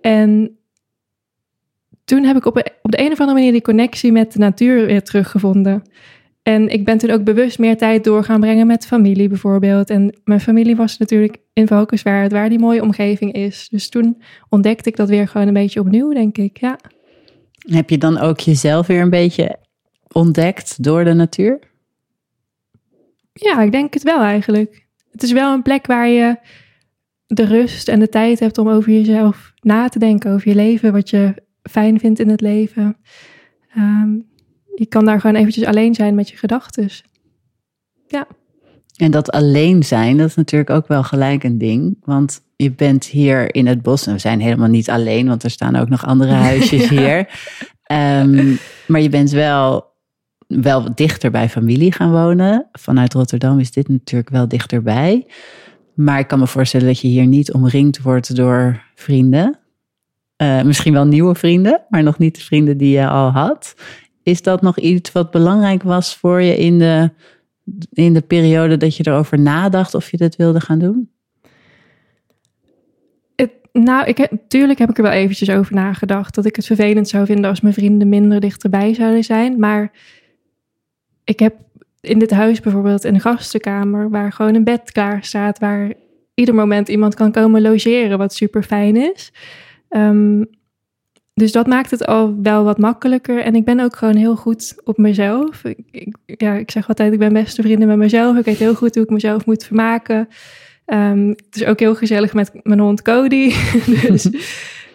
En 0.00 0.58
toen 2.04 2.24
heb 2.24 2.36
ik 2.36 2.44
op, 2.44 2.56
op 2.82 2.90
de 2.90 3.00
een 3.00 3.12
of 3.12 3.20
andere 3.20 3.38
manier 3.38 3.52
die 3.52 3.62
connectie 3.62 4.12
met 4.12 4.32
de 4.32 4.38
natuur 4.38 4.86
weer 4.86 5.02
teruggevonden. 5.02 5.82
En 6.42 6.68
ik 6.68 6.84
ben 6.84 6.98
toen 6.98 7.10
ook 7.10 7.24
bewust 7.24 7.58
meer 7.58 7.76
tijd 7.76 8.04
door 8.04 8.24
gaan 8.24 8.40
brengen 8.40 8.66
met 8.66 8.86
familie 8.86 9.28
bijvoorbeeld. 9.28 9.90
En 9.90 10.20
mijn 10.24 10.40
familie 10.40 10.76
was 10.76 10.98
natuurlijk 10.98 11.38
in 11.52 11.66
Valkenswaard, 11.66 12.32
waar 12.32 12.48
die 12.48 12.58
mooie 12.58 12.82
omgeving 12.82 13.32
is. 13.32 13.68
Dus 13.70 13.88
toen 13.88 14.22
ontdekte 14.48 14.88
ik 14.88 14.96
dat 14.96 15.08
weer 15.08 15.28
gewoon 15.28 15.46
een 15.46 15.52
beetje 15.52 15.80
opnieuw, 15.80 16.12
denk 16.12 16.38
ik, 16.38 16.56
ja. 16.56 16.78
Heb 17.58 17.90
je 17.90 17.98
dan 17.98 18.18
ook 18.18 18.40
jezelf 18.40 18.86
weer 18.86 19.00
een 19.00 19.10
beetje 19.10 19.56
ontdekt 20.12 20.82
door 20.82 21.04
de 21.04 21.12
natuur? 21.12 21.58
Ja, 23.32 23.62
ik 23.62 23.72
denk 23.72 23.94
het 23.94 24.02
wel 24.02 24.20
eigenlijk. 24.20 24.86
Het 25.10 25.22
is 25.22 25.32
wel 25.32 25.52
een 25.52 25.62
plek 25.62 25.86
waar 25.86 26.08
je 26.08 26.38
de 27.26 27.44
rust 27.44 27.88
en 27.88 28.00
de 28.00 28.08
tijd 28.08 28.40
hebt 28.40 28.58
om 28.58 28.68
over 28.68 28.92
jezelf 28.92 29.52
na 29.60 29.88
te 29.88 29.98
denken, 29.98 30.32
over 30.32 30.48
je 30.48 30.54
leven, 30.54 30.92
wat 30.92 31.10
je 31.10 31.34
fijn 31.62 31.98
vindt 31.98 32.20
in 32.20 32.28
het 32.28 32.40
leven. 32.40 32.96
Um, 33.76 34.28
je 34.74 34.86
kan 34.86 35.04
daar 35.04 35.20
gewoon 35.20 35.36
eventjes 35.36 35.64
alleen 35.64 35.94
zijn 35.94 36.14
met 36.14 36.30
je 36.30 36.36
gedachten. 36.36 36.88
Ja. 38.08 38.26
En 38.96 39.10
dat 39.10 39.30
alleen 39.30 39.82
zijn, 39.82 40.16
dat 40.16 40.28
is 40.28 40.34
natuurlijk 40.34 40.70
ook 40.70 40.88
wel 40.88 41.02
gelijk 41.02 41.44
een 41.44 41.58
ding. 41.58 41.96
Want 42.00 42.40
je 42.56 42.72
bent 42.72 43.04
hier 43.04 43.54
in 43.54 43.66
het 43.66 43.82
bos 43.82 44.06
en 44.06 44.12
we 44.12 44.18
zijn 44.18 44.40
helemaal 44.40 44.68
niet 44.68 44.90
alleen, 44.90 45.28
want 45.28 45.42
er 45.42 45.50
staan 45.50 45.76
ook 45.76 45.88
nog 45.88 46.06
andere 46.06 46.32
huisjes 46.50 46.88
hier. 46.88 47.18
Um, 47.92 48.58
maar 48.86 49.00
je 49.00 49.08
bent 49.08 49.30
wel, 49.30 49.89
wel 50.50 50.94
dichter 50.94 51.30
bij 51.30 51.48
familie 51.48 51.92
gaan 51.92 52.10
wonen. 52.10 52.66
Vanuit 52.72 53.12
Rotterdam 53.12 53.58
is 53.58 53.70
dit 53.70 53.88
natuurlijk 53.88 54.30
wel 54.30 54.48
dichterbij. 54.48 55.26
Maar 55.94 56.18
ik 56.18 56.28
kan 56.28 56.38
me 56.38 56.46
voorstellen 56.46 56.86
dat 56.86 57.00
je 57.00 57.08
hier 57.08 57.26
niet 57.26 57.52
omringd 57.52 58.02
wordt 58.02 58.36
door 58.36 58.82
vrienden. 58.94 59.58
Uh, 60.42 60.62
misschien 60.62 60.92
wel 60.92 61.06
nieuwe 61.06 61.34
vrienden, 61.34 61.82
maar 61.88 62.02
nog 62.02 62.18
niet 62.18 62.34
de 62.34 62.40
vrienden 62.40 62.76
die 62.76 62.90
je 62.90 63.08
al 63.08 63.30
had. 63.30 63.74
Is 64.22 64.42
dat 64.42 64.62
nog 64.62 64.78
iets 64.78 65.12
wat 65.12 65.30
belangrijk 65.30 65.82
was 65.82 66.16
voor 66.16 66.42
je 66.42 66.56
in 66.56 66.78
de, 66.78 67.10
in 67.92 68.14
de 68.14 68.20
periode 68.20 68.76
dat 68.76 68.96
je 68.96 69.06
erover 69.06 69.38
nadacht 69.38 69.94
of 69.94 70.10
je 70.10 70.16
dit 70.16 70.36
wilde 70.36 70.60
gaan 70.60 70.78
doen? 70.78 71.10
Het, 73.36 73.50
nou, 73.72 74.06
ik 74.06 74.28
tuurlijk 74.48 74.78
heb 74.78 74.90
ik 74.90 74.96
er 74.96 75.02
wel 75.02 75.12
eventjes 75.12 75.50
over 75.50 75.74
nagedacht. 75.74 76.34
Dat 76.34 76.44
ik 76.44 76.56
het 76.56 76.66
vervelend 76.66 77.08
zou 77.08 77.26
vinden 77.26 77.50
als 77.50 77.60
mijn 77.60 77.74
vrienden 77.74 78.08
minder 78.08 78.40
dichterbij 78.40 78.94
zouden 78.94 79.24
zijn. 79.24 79.58
Maar 79.58 79.92
ik 81.30 81.38
heb 81.38 81.54
in 82.00 82.18
dit 82.18 82.30
huis 82.30 82.60
bijvoorbeeld 82.60 83.04
een 83.04 83.20
gastenkamer 83.20 84.10
waar 84.10 84.32
gewoon 84.32 84.54
een 84.54 84.64
bed 84.64 84.92
klaar 84.92 85.24
staat. 85.24 85.58
Waar 85.58 85.92
ieder 86.34 86.54
moment 86.54 86.88
iemand 86.88 87.14
kan 87.14 87.32
komen 87.32 87.62
logeren, 87.62 88.18
wat 88.18 88.34
super 88.34 88.62
fijn 88.62 88.96
is. 88.96 89.32
Um, 89.88 90.46
dus 91.34 91.52
dat 91.52 91.66
maakt 91.66 91.90
het 91.90 92.06
al 92.06 92.42
wel 92.42 92.64
wat 92.64 92.78
makkelijker. 92.78 93.42
En 93.42 93.54
ik 93.54 93.64
ben 93.64 93.80
ook 93.80 93.96
gewoon 93.96 94.16
heel 94.16 94.36
goed 94.36 94.80
op 94.84 94.96
mezelf. 94.96 95.64
Ik, 95.64 95.78
ik, 95.90 96.16
ja, 96.26 96.54
ik 96.54 96.70
zeg 96.70 96.88
altijd, 96.88 97.12
ik 97.12 97.18
ben 97.18 97.32
beste 97.32 97.62
vrienden 97.62 97.88
met 97.88 97.96
mezelf. 97.96 98.36
Ik 98.36 98.44
weet 98.44 98.58
heel 98.58 98.74
goed 98.74 98.94
hoe 98.94 99.04
ik 99.04 99.10
mezelf 99.10 99.46
moet 99.46 99.64
vermaken. 99.64 100.28
Um, 100.86 101.28
het 101.28 101.56
is 101.56 101.64
ook 101.64 101.78
heel 101.78 101.94
gezellig 101.94 102.34
met 102.34 102.50
mijn 102.62 102.80
hond 102.80 103.02
Cody. 103.02 103.52
dus, 104.08 104.30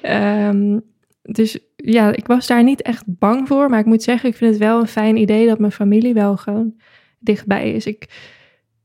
um, 0.04 0.82
dus 1.39 1.60
ja, 1.86 2.15
ik 2.15 2.27
was 2.27 2.48
daar 2.48 2.63
niet 2.63 2.82
echt 2.82 3.04
bang 3.06 3.48
voor. 3.48 3.70
Maar 3.70 3.80
ik 3.80 3.86
moet 3.86 4.04
zeggen, 4.04 4.30
ik 4.30 4.36
vind 4.36 4.51
het 4.51 4.60
wel 4.60 4.80
een 4.80 4.88
fijn 4.88 5.18
idee 5.18 5.48
dat 5.48 5.60
mijn 5.60 5.72
familie 5.72 6.13
wel 6.13 6.38
gewoon 6.38 6.75
dichtbij 7.20 7.72
is. 7.72 7.86
Ik 7.86 8.08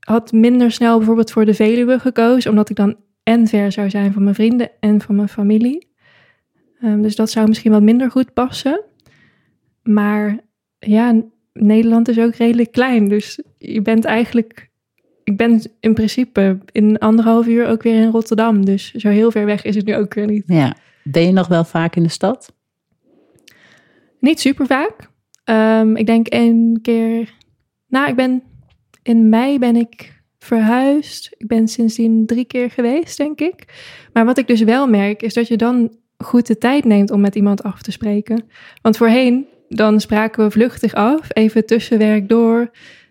had 0.01 0.33
minder 0.33 0.73
snel 0.73 0.97
bijvoorbeeld 0.97 1.31
voor 1.31 1.45
de 1.45 1.55
Veluwe 1.55 1.99
gekozen, 1.99 2.51
omdat 2.51 2.71
ik 2.71 2.77
dan 2.77 2.97
en 3.23 3.47
ver 3.47 3.73
zou 3.73 3.91
zijn 3.91 4.13
van 4.13 4.23
mijn 4.23 4.35
vrienden 4.35 4.71
en 4.81 5.01
van 5.01 5.15
mijn 5.15 5.29
familie. 5.29 5.89
Um, 6.83 7.03
dus 7.03 7.17
dat 7.17 7.31
zou 7.31 7.49
misschien 7.49 7.73
wat 7.73 7.83
minder 7.83 8.11
goed 8.11 8.33
passen. 8.33 8.85
Maar 9.83 10.39
ja, 10.79 11.23
Nederland 11.53 12.09
is 12.09 12.19
ook 12.19 12.35
redelijk 12.35 12.73
klein. 12.73 13.09
Dus 13.09 13.43
je 13.59 13.83
bent 13.83 14.05
eigenlijk. 14.05 14.69
Ik 15.25 15.37
ben 15.37 15.63
in 15.81 15.95
principe 15.95 16.59
in 16.73 16.99
anderhalf 16.99 17.47
uur 17.47 17.67
ook 17.67 17.83
weer 17.83 18.03
in 18.03 18.11
Rotterdam. 18.11 18.65
Dus 18.65 18.93
zo 18.93 19.09
heel 19.09 19.31
ver 19.31 19.45
weg 19.45 19.63
is 19.63 19.75
het 19.75 19.87
nu 19.87 19.97
ook 19.97 20.15
weer 20.15 20.27
niet. 20.27 20.43
Ja. 20.47 20.77
Ben 21.05 21.27
je 21.27 21.33
nog 21.33 21.49
wel 21.49 21.65
vaak 21.65 21.97
in 21.97 22.03
de 22.03 22.09
stad? 22.09 22.53
Niet 24.21 24.41
super 24.41 24.67
vaak. 24.67 25.11
Um, 25.45 25.97
ik 25.97 26.07
denk 26.07 26.27
één 26.27 26.79
keer. 26.83 27.35
Nou, 27.89 28.09
ik 28.09 28.17
ben. 28.17 28.43
In 29.03 29.29
mei 29.29 29.59
ben 29.59 29.77
ik 29.77 30.23
verhuisd. 30.39 31.35
Ik 31.37 31.47
ben 31.47 31.69
sindsdien 31.69 32.27
drie 32.27 32.45
keer 32.45 32.71
geweest, 32.71 33.17
denk 33.17 33.41
ik. 33.41 33.65
Maar 34.13 34.25
wat 34.25 34.39
ik 34.39 34.47
dus 34.47 34.63
wel 34.63 34.89
merk, 34.89 35.23
is 35.23 35.35
dat 35.35 35.49
je 35.49 35.57
dan 35.57 35.97
goed 36.19 36.47
de 36.47 36.59
tijd 36.59 36.85
neemt 36.85 37.11
om 37.11 37.21
met 37.21 37.35
iemand 37.35 37.63
af 37.63 37.83
te 37.83 37.91
spreken. 37.91 38.45
Want 38.83 38.97
voorheen, 38.97 39.47
dan 39.69 40.01
spraken 40.01 40.45
we 40.45 40.51
vluchtig 40.51 40.95
af, 40.95 41.29
even 41.33 41.67
tussenwerk 41.67 42.29
door, 42.29 42.71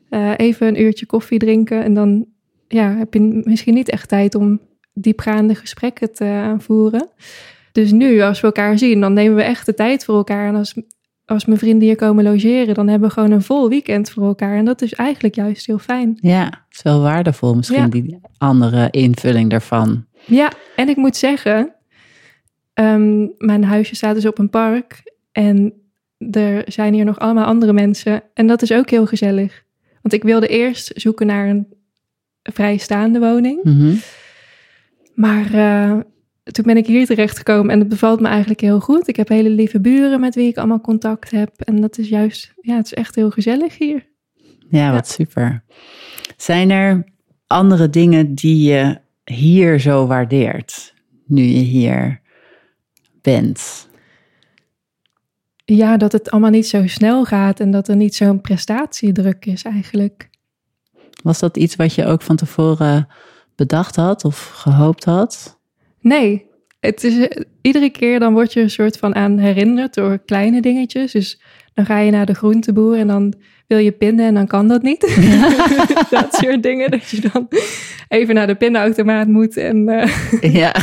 uh, 0.09 0.33
even 0.37 0.67
een 0.67 0.81
uurtje 0.81 1.05
koffie 1.05 1.39
drinken. 1.39 1.83
En 1.83 1.93
dan 1.93 2.25
ja, 2.67 2.95
heb 2.95 3.13
je 3.13 3.41
misschien 3.43 3.73
niet 3.73 3.89
echt 3.89 4.09
tijd 4.09 4.35
om 4.35 4.61
diepgaande 4.93 5.55
gesprekken 5.55 6.13
te 6.13 6.55
voeren. 6.57 7.09
Dus 7.71 7.91
nu, 7.91 8.21
als 8.21 8.39
we 8.39 8.47
elkaar 8.47 8.77
zien, 8.77 9.01
dan 9.01 9.13
nemen 9.13 9.35
we 9.35 9.43
echt 9.43 9.65
de 9.65 9.73
tijd 9.73 10.05
voor 10.05 10.15
elkaar. 10.15 10.47
En 10.47 10.55
als, 10.55 10.75
als 11.29 11.45
mijn 11.45 11.59
vrienden 11.59 11.87
hier 11.87 11.95
komen 11.95 12.23
logeren, 12.23 12.73
dan 12.73 12.87
hebben 12.87 13.07
we 13.07 13.13
gewoon 13.13 13.31
een 13.31 13.41
vol 13.41 13.69
weekend 13.69 14.09
voor 14.09 14.23
elkaar. 14.25 14.57
En 14.57 14.65
dat 14.65 14.81
is 14.81 14.93
eigenlijk 14.93 15.35
juist 15.35 15.65
heel 15.65 15.77
fijn. 15.79 16.17
Ja, 16.21 16.43
het 16.43 16.77
is 16.77 16.81
wel 16.81 17.01
waardevol 17.01 17.55
misschien, 17.55 17.81
Ja. 17.81 17.87
die 17.87 18.19
andere 18.37 18.87
invulling 18.91 19.49
daarvan. 19.49 20.05
Ja, 20.25 20.51
en 20.75 20.89
ik 20.89 20.95
moet 20.95 21.15
zeggen, 21.15 21.73
ehm, 22.73 23.27
mijn 23.37 23.63
huisje 23.63 23.95
staat 23.95 24.15
dus 24.15 24.25
op 24.25 24.37
een 24.39 24.49
park. 24.49 25.13
En 25.31 25.73
er 26.31 26.63
zijn 26.65 26.93
hier 26.93 27.05
nog 27.05 27.19
allemaal 27.19 27.45
andere 27.45 27.73
mensen. 27.73 28.23
En 28.33 28.47
dat 28.47 28.61
is 28.61 28.71
ook 28.71 28.89
heel 28.89 29.05
gezellig. 29.05 29.63
Want 30.01 30.13
ik 30.13 30.23
wilde 30.23 30.47
eerst 30.47 30.91
zoeken 30.95 31.27
naar 31.27 31.47
een 31.47 31.67
vrijstaande 32.43 33.19
woning. 33.19 33.63
Mhm. 33.63 33.95
Maar 35.15 35.53
eh, 35.53 35.99
toen 36.51 36.65
ben 36.65 36.77
ik 36.77 36.87
hier 36.87 37.05
terechtgekomen 37.05 37.71
en 37.71 37.79
het 37.79 37.89
bevalt 37.89 38.19
me 38.19 38.27
eigenlijk 38.27 38.61
heel 38.61 38.79
goed. 38.79 39.07
Ik 39.07 39.15
heb 39.15 39.27
hele 39.27 39.49
lieve 39.49 39.79
buren 39.79 40.19
met 40.19 40.35
wie 40.35 40.47
ik 40.47 40.57
allemaal 40.57 40.81
contact 40.81 41.31
heb. 41.31 41.61
En 41.61 41.81
dat 41.81 41.97
is 41.97 42.09
juist, 42.09 42.53
ja, 42.61 42.75
het 42.75 42.85
is 42.85 42.93
echt 42.93 43.15
heel 43.15 43.29
gezellig 43.29 43.77
hier. 43.77 44.07
Ja, 44.69 44.91
wat 44.91 45.07
super. 45.07 45.63
Zijn 46.37 46.69
er 46.69 47.03
andere 47.47 47.89
dingen 47.89 48.35
die 48.35 48.71
je 48.71 48.97
hier 49.23 49.79
zo 49.79 50.07
waardeert, 50.07 50.93
nu 51.25 51.43
je 51.43 51.59
hier 51.59 52.21
bent? 53.21 53.87
Ja, 55.65 55.97
dat 55.97 56.11
het 56.11 56.31
allemaal 56.31 56.49
niet 56.49 56.67
zo 56.67 56.87
snel 56.87 57.25
gaat 57.25 57.59
en 57.59 57.71
dat 57.71 57.87
er 57.87 57.95
niet 57.95 58.15
zo'n 58.15 58.41
prestatiedruk 58.41 59.45
is 59.45 59.63
eigenlijk. 59.63 60.29
Was 61.23 61.39
dat 61.39 61.57
iets 61.57 61.75
wat 61.75 61.93
je 61.93 62.05
ook 62.05 62.21
van 62.21 62.35
tevoren 62.35 63.07
bedacht 63.55 63.95
had 63.95 64.25
of 64.25 64.49
gehoopt 64.49 65.05
had? 65.05 65.58
Nee, 66.01 66.45
het 66.79 67.03
is 67.03 67.27
eh, 67.27 67.43
iedere 67.61 67.89
keer 67.89 68.19
dan 68.19 68.33
word 68.33 68.53
je 68.53 68.61
een 68.61 68.69
soort 68.69 68.97
van 68.97 69.15
aan 69.15 69.37
herinnerd 69.37 69.93
door 69.93 70.19
kleine 70.25 70.61
dingetjes. 70.61 71.11
Dus 71.11 71.41
dan 71.73 71.85
ga 71.85 71.99
je 71.99 72.11
naar 72.11 72.25
de 72.25 72.33
groenteboer 72.33 72.97
en 72.97 73.07
dan 73.07 73.33
wil 73.67 73.77
je 73.77 73.91
pinnen 73.91 74.25
en 74.25 74.33
dan 74.33 74.47
kan 74.47 74.67
dat 74.67 74.81
niet. 74.81 75.01
dat 76.09 76.33
soort 76.33 76.63
dingen, 76.63 76.91
dat 76.91 77.09
je 77.09 77.29
dan 77.31 77.47
even 78.07 78.35
naar 78.35 78.47
de 78.47 78.55
pinautomaat 78.55 79.27
moet 79.27 79.57
en, 79.57 79.89
eh, 79.89 80.53
Ja. 80.53 80.75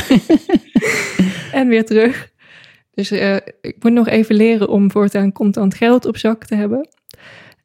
en 1.59 1.67
weer 1.67 1.85
terug. 1.85 2.31
Dus 2.93 3.11
eh, 3.11 3.35
ik 3.61 3.75
moet 3.79 3.91
nog 3.91 4.07
even 4.07 4.35
leren 4.35 4.69
om 4.69 4.91
voortaan 4.91 5.31
contant 5.31 5.75
geld 5.75 6.05
op 6.05 6.17
zak 6.17 6.45
te 6.45 6.55
hebben. 6.55 6.89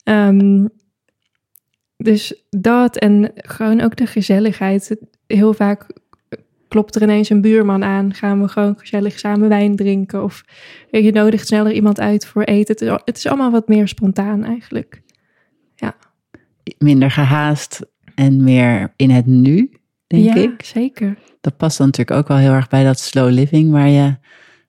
Ehm, 0.04 0.66
dus 1.96 2.44
dat 2.50 2.96
en 2.96 3.32
gewoon 3.34 3.80
ook 3.80 3.96
de 3.96 4.06
gezelligheid. 4.06 4.96
Heel 5.26 5.54
vaak 5.54 5.86
klopt 6.72 6.94
er 6.96 7.02
ineens 7.02 7.30
een 7.30 7.40
buurman 7.40 7.84
aan. 7.84 8.14
Gaan 8.14 8.40
we 8.42 8.48
gewoon 8.48 8.74
gezellig 8.78 9.18
samen 9.18 9.48
wijn 9.48 9.76
drinken. 9.76 10.22
Of 10.22 10.44
je 10.90 11.12
nodigt 11.12 11.46
sneller 11.46 11.72
iemand 11.72 12.00
uit 12.00 12.26
voor 12.26 12.42
eten. 12.42 12.72
Het 12.74 12.80
is, 12.82 12.88
al- 12.88 13.02
het 13.04 13.16
is 13.16 13.26
allemaal 13.26 13.50
wat 13.50 13.68
meer 13.68 13.88
spontaan 13.88 14.44
eigenlijk. 14.44 15.02
Minder 16.78 17.10
gehaast 17.10 17.86
en 18.14 18.44
meer 18.44 18.92
in 18.96 19.10
het 19.10 19.26
nu, 19.26 19.70
denk 20.06 20.24
ja, 20.24 20.34
ik. 20.34 20.64
zeker. 20.64 21.18
Dat 21.40 21.56
past 21.56 21.78
dan 21.78 21.86
natuurlijk 21.86 22.18
ook 22.18 22.28
wel 22.28 22.36
heel 22.36 22.52
erg 22.52 22.68
bij 22.68 22.84
dat 22.84 22.98
slow 23.00 23.30
living, 23.30 23.70
waar 23.70 23.88
je 23.88 24.16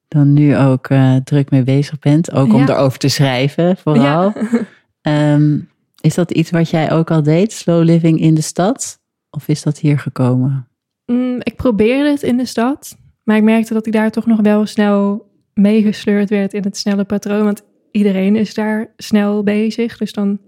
dan 0.07 0.33
nu 0.33 0.57
ook 0.57 0.88
eh, 0.88 1.15
druk 1.15 1.50
mee 1.51 1.63
bezig 1.63 2.00
bent. 2.00 2.31
Ook 2.31 2.53
om 2.53 2.60
Ja. 2.60 2.69
erover 2.69 3.00
te 3.00 3.07
schrijven, 3.07 3.77
vooral. 3.77 4.33
Ehm, 5.01 5.60
is 6.01 6.15
dat 6.15 6.31
iets 6.31 6.50
wat 6.51 6.69
jij 6.69 6.91
ook 6.91 7.12
al 7.12 7.24
deed, 7.24 7.51
slow 7.53 7.83
living 7.83 8.19
in 8.19 8.33
de 8.33 8.41
stad? 8.41 9.00
Of 9.29 9.48
is 9.48 9.62
dat 9.63 9.79
hier 9.79 10.00
gekomen? 10.00 10.67
Mm, 11.05 11.39
ik 11.43 11.55
probeerde 11.55 12.10
het 12.10 12.24
in 12.24 12.38
de 12.38 12.45
stad, 12.45 12.98
maar 13.24 13.38
ik 13.38 13.43
merkte 13.43 13.74
dat 13.74 13.86
ik 13.86 13.93
daar 13.93 14.12
toch 14.12 14.25
nog 14.25 14.41
wel 14.41 14.65
snel 14.65 15.31
meegesleurd 15.53 16.29
werd 16.29 16.53
in 16.53 16.63
het 16.63 16.77
snelle 16.77 17.03
patroon. 17.03 17.43
Want 17.43 17.63
iedereen 17.91 18.36
is 18.36 18.53
daar 18.53 18.93
snel 18.98 19.43
bezig, 19.43 19.98
dus 19.98 20.13
dan 20.13 20.39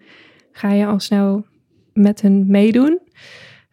ga 0.51 0.71
je 0.71 0.85
al 0.85 1.00
snel 1.00 1.45
met 1.93 2.21
hen 2.21 2.45
meedoen. 2.47 3.00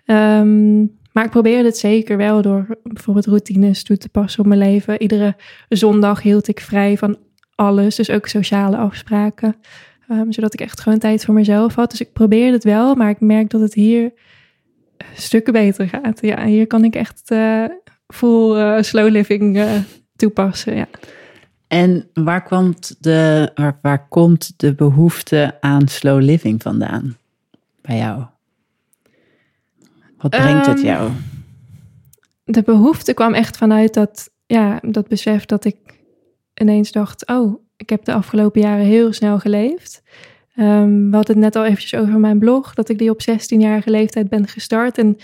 Ehm, 0.04 0.80
maar 1.12 1.24
ik 1.24 1.30
probeerde 1.30 1.68
het 1.68 1.78
zeker 1.78 2.16
wel 2.16 2.42
door 2.42 2.78
bijvoorbeeld 2.82 3.26
routines 3.26 3.82
toe 3.82 3.96
te 3.96 4.08
passen 4.08 4.40
op 4.40 4.46
mijn 4.46 4.60
leven. 4.60 5.02
Iedere 5.02 5.36
zondag 5.68 6.22
hield 6.22 6.48
ik 6.48 6.60
vrij 6.60 6.98
van 6.98 7.16
alles, 7.54 7.96
dus 7.96 8.10
ook 8.10 8.26
sociale 8.26 8.76
afspraken. 8.76 9.56
ehm, 10.08 10.30
zodat 10.30 10.52
ik 10.52 10.60
echt 10.60 10.80
gewoon 10.80 10.98
tijd 10.98 11.24
voor 11.24 11.34
mezelf 11.34 11.74
had. 11.74 11.90
Dus 11.90 12.00
ik 12.00 12.12
probeerde 12.12 12.52
het 12.52 12.64
wel, 12.64 12.94
maar 12.94 13.10
ik 13.10 13.20
merk 13.20 13.50
dat 13.50 13.60
het 13.60 13.74
hier 13.74 14.12
stukken 15.14 15.52
beter 15.52 15.88
gaat. 15.88 16.18
Ja, 16.20 16.44
hier 16.44 16.66
kan 16.66 16.84
ik 16.84 16.94
echt 16.94 17.30
eh 17.30 17.64
full 18.12 18.56
eh, 18.56 18.82
slow 18.82 19.10
living 19.10 19.56
eh, 19.56 19.70
toepassen. 20.16 20.76
Ja. 20.76 20.86
En 21.66 22.08
waar 22.14 22.42
komt, 22.42 22.96
de, 23.00 23.50
waar, 23.54 23.78
waar 23.82 24.08
komt 24.08 24.52
de 24.56 24.74
behoefte 24.74 25.56
aan 25.60 25.88
slow 25.88 26.20
living 26.20 26.62
vandaan 26.62 27.16
bij 27.80 27.96
jou? 27.96 28.24
Wat 30.18 30.30
brengt 30.30 30.66
het 30.66 30.76
Ehm, 30.76 30.86
jou? 30.86 31.10
De 32.44 32.62
behoefte 32.62 33.14
kwam 33.14 33.34
echt 33.34 33.56
vanuit 33.56 33.94
dat, 33.94 34.30
ja, 34.46 34.80
dat 34.82 35.08
besef 35.08 35.44
dat 35.44 35.64
ik 35.64 35.76
ineens 36.54 36.92
dacht: 36.92 37.26
oh, 37.26 37.62
ik 37.76 37.90
heb 37.90 38.04
de 38.04 38.12
afgelopen 38.12 38.60
jaren 38.60 38.84
heel 38.84 39.12
snel 39.12 39.38
geleefd. 39.38 40.02
Ehm, 40.54 41.10
we 41.10 41.16
hadden 41.16 41.34
het 41.34 41.44
net 41.44 41.56
al 41.56 41.64
eventjes 41.64 41.94
over 41.94 42.18
mijn 42.18 42.38
blog, 42.38 42.74
dat 42.74 42.88
ik 42.88 42.98
die 42.98 43.10
op 43.10 43.20
16-jarige 43.20 43.90
leeftijd 43.90 44.28
ben 44.28 44.48
gestart. 44.48 44.98
En 44.98 45.16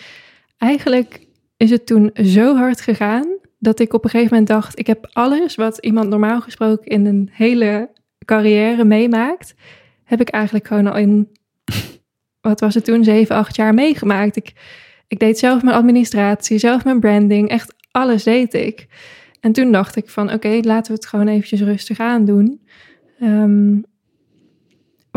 eigenlijk 0.59 1.27
is 1.57 1.71
het 1.71 1.87
toen 1.87 2.11
zo 2.15 2.57
hard 2.57 2.81
gegaan 2.81 3.39
dat 3.59 3.81
ik 3.81 3.93
op 3.93 4.05
een 4.05 4.11
gegeven 4.11 4.33
moment 4.33 4.51
dacht: 4.51 4.79
ik 4.79 4.87
heb 4.87 5.09
alles 5.13 5.55
wat 5.55 5.79
iemand 5.79 6.09
normaal 6.09 6.41
gesproken 6.41 6.87
in 6.87 7.07
een 7.07 7.29
hele 7.33 7.91
carrière 8.25 8.85
meemaakt, 8.85 9.55
heb 10.05 10.21
ik 10.21 10.29
eigenlijk 10.29 10.67
gewoon 10.67 10.87
al 10.87 10.97
in, 10.97 11.29
wat 12.41 12.61
was 12.61 12.75
het 12.75 12.85
toen, 12.85 13.05
7, 13.05 13.37
8 13.37 13.57
jaar 13.57 13.75
meegemaakt. 13.75 14.37
Ik, 14.37 14.53
ik 15.09 15.19
deed 15.19 15.39
zelf 15.39 15.63
mijn 15.63 15.77
administratie, 15.77 16.59
zelf 16.59 16.85
mijn 16.85 17.01
branding, 17.01 17.49
echt 17.49 17.75
alles 17.91 18.23
deed 18.23 18.55
ik. 18.55 18.87
En 19.41 19.53
toen 19.53 19.73
dacht 19.73 19.97
ik 19.97 20.09
van 20.09 20.33
oké, 20.33 20.61
laten 20.63 20.93
we 20.93 20.99
het 20.99 21.07
gewoon 21.07 21.29
eventjes 21.29 21.61
rustig 21.61 21.99
aandoen. 21.99 22.61
Ehm, 23.19 23.77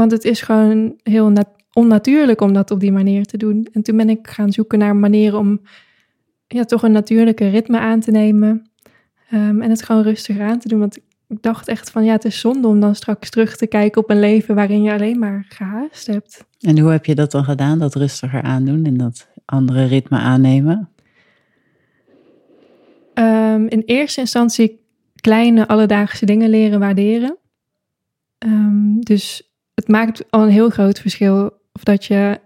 want 0.01 0.13
het 0.13 0.23
is 0.23 0.41
gewoon 0.41 0.99
heel 1.03 1.29
nat- 1.29 1.55
onnatuurlijk 1.73 2.41
om 2.41 2.53
dat 2.53 2.71
op 2.71 2.79
die 2.79 2.91
manier 2.91 3.25
te 3.25 3.37
doen. 3.37 3.67
En 3.71 3.81
toen 3.81 3.97
ben 3.97 4.09
ik 4.09 4.27
gaan 4.27 4.51
zoeken 4.51 4.79
naar 4.79 4.95
manieren 4.95 5.39
om 5.39 5.61
ja, 6.47 6.63
toch 6.63 6.83
een 6.83 6.91
natuurlijke 6.91 7.49
ritme 7.49 7.79
aan 7.79 7.99
te 7.99 8.11
nemen. 8.11 8.69
Ehm, 9.29 9.61
en 9.61 9.69
het 9.69 9.83
gewoon 9.83 10.03
rustig 10.03 10.39
aan 10.39 10.59
te 10.59 10.67
doen. 10.67 10.79
Want 10.79 10.97
ik 11.27 11.41
dacht 11.41 11.67
echt 11.67 11.89
van 11.91 12.03
ja, 12.03 12.11
het 12.11 12.25
is 12.25 12.39
zonde 12.39 12.67
om 12.67 12.79
dan 12.79 12.95
straks 12.95 13.29
terug 13.29 13.57
te 13.57 13.67
kijken 13.67 14.01
op 14.01 14.09
een 14.09 14.19
leven 14.19 14.55
waarin 14.55 14.83
je 14.83 14.91
alleen 14.91 15.19
maar 15.19 15.45
gehaast 15.49 16.07
hebt. 16.07 16.45
En 16.59 16.79
hoe 16.79 16.91
heb 16.91 17.05
je 17.05 17.15
dat 17.15 17.31
dan 17.31 17.43
gedaan, 17.43 17.79
dat 17.79 17.95
rustiger 17.95 18.41
aandoen 18.41 18.85
en 18.85 18.97
dat 18.97 19.27
andere 19.45 19.85
ritme 19.85 20.17
aannemen? 20.17 20.89
Ehm, 23.13 23.65
in 23.67 23.81
eerste 23.85 24.19
instantie 24.19 24.79
kleine 25.15 25.67
alledaagse 25.67 26.25
dingen 26.25 26.49
leren 26.49 26.79
waarderen. 26.79 27.37
Ehm, 28.37 28.99
dus 28.99 29.50
het 29.73 29.87
maakt 29.87 30.23
al 30.29 30.41
een 30.41 30.49
heel 30.49 30.69
groot 30.69 30.99
verschil 30.99 31.51
of 31.71 31.83
dat 31.83 32.05
je 32.05 32.39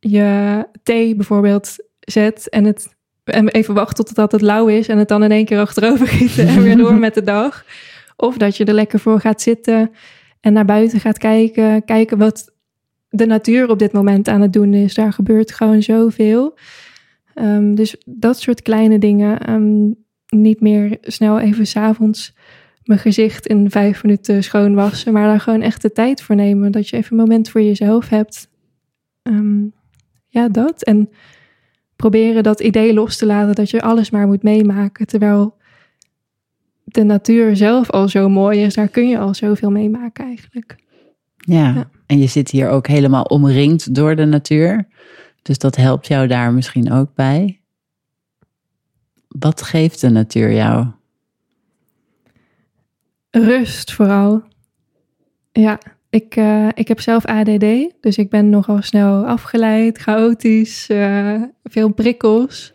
je 0.00 0.66
thee 0.82 1.16
bijvoorbeeld 1.16 1.76
zet 2.00 2.48
en 2.48 2.64
het 2.64 2.94
en 3.24 3.48
even 3.48 3.74
wacht 3.74 3.96
totdat 3.96 4.32
het 4.32 4.40
lauw 4.40 4.68
is 4.68 4.88
en 4.88 4.98
het 4.98 5.08
dan 5.08 5.22
in 5.22 5.30
één 5.30 5.44
keer 5.44 5.60
achterover 5.60 6.06
gieten 6.06 6.46
en 6.46 6.62
weer 6.62 6.76
door 6.76 6.94
met 6.94 7.14
de 7.14 7.22
dag. 7.22 7.64
Of 8.16 8.36
dat 8.36 8.56
je 8.56 8.64
er 8.64 8.74
lekker 8.74 8.98
voor 8.98 9.20
gaat 9.20 9.42
zitten 9.42 9.90
en 10.40 10.52
naar 10.52 10.64
buiten 10.64 11.00
gaat 11.00 11.18
kijken, 11.18 11.84
kijken 11.84 12.18
wat 12.18 12.52
de 13.08 13.26
natuur 13.26 13.70
op 13.70 13.78
dit 13.78 13.92
moment 13.92 14.28
aan 14.28 14.40
het 14.40 14.52
doen 14.52 14.74
is. 14.74 14.94
Daar 14.94 15.12
gebeurt 15.12 15.52
gewoon 15.52 15.82
zoveel. 15.82 16.58
Ehm, 17.34 17.74
dus 17.74 17.96
dat 18.06 18.40
soort 18.40 18.62
kleine 18.62 18.98
dingen. 18.98 19.38
ehm, 19.38 19.90
niet 20.40 20.60
meer 20.60 20.98
snel 21.00 21.38
even 21.38 21.66
s'avonds 21.66 22.34
mijn 22.84 23.00
gezicht 23.00 23.46
in 23.46 23.70
vijf 23.70 24.02
minuten 24.02 24.44
schoonwassen, 24.44 25.12
maar 25.12 25.26
daar 25.26 25.40
gewoon 25.40 25.62
echt 25.62 25.82
de 25.82 25.92
tijd 25.92 26.22
voor 26.22 26.36
nemen. 26.36 26.72
Dat 26.72 26.88
je 26.88 26.96
even 26.96 27.10
een 27.10 27.24
moment 27.24 27.48
voor 27.48 27.62
jezelf 27.62 28.08
hebt. 28.08 28.48
Ehm, 29.22 29.64
ja, 30.28 30.48
dat. 30.48 30.82
En 30.82 31.10
proberen 31.96 32.42
dat 32.42 32.60
idee 32.60 32.94
los 32.94 33.16
te 33.16 33.26
laten 33.26 33.54
dat 33.54 33.70
je 33.70 33.82
alles 33.82 34.10
maar 34.10 34.26
moet 34.26 34.42
meemaken. 34.42 35.06
Terwijl 35.06 35.54
de 36.84 37.02
natuur 37.02 37.56
zelf 37.56 37.90
al 37.90 38.08
zo 38.08 38.28
mooi 38.28 38.62
is. 38.62 38.74
Daar 38.74 38.88
kun 38.88 39.08
je 39.08 39.18
al 39.18 39.34
zoveel 39.34 39.70
meemaken 39.70 40.24
eigenlijk. 40.24 40.76
Ja. 41.36 41.74
Ja. 41.74 41.90
en 42.06 42.18
je 42.18 42.26
zit 42.26 42.50
hier 42.50 42.68
ook 42.68 42.86
helemaal 42.86 43.22
omringd 43.22 43.94
door 43.94 44.16
de 44.16 44.24
natuur. 44.24 44.88
Dus 45.42 45.58
dat 45.58 45.76
helpt 45.76 46.06
jou 46.06 46.26
daar 46.26 46.52
misschien 46.52 46.92
ook 46.92 47.14
bij. 47.14 47.60
Wat 49.28 49.62
geeft 49.62 50.00
de 50.00 50.08
natuur 50.08 50.52
jou? 50.52 50.86
Rust 53.32 53.92
vooral. 53.92 54.42
Ja, 55.52 55.78
ik, 56.10 56.36
eh, 56.36 56.68
ik 56.74 56.88
heb 56.88 57.00
zelf 57.00 57.24
ADD, 57.26 57.92
dus 58.00 58.18
ik 58.18 58.30
ben 58.30 58.50
nogal 58.50 58.82
snel 58.82 59.26
afgeleid, 59.26 59.98
chaotisch, 59.98 60.88
eh, 60.88 61.42
veel 61.64 61.92
prikkels. 61.92 62.74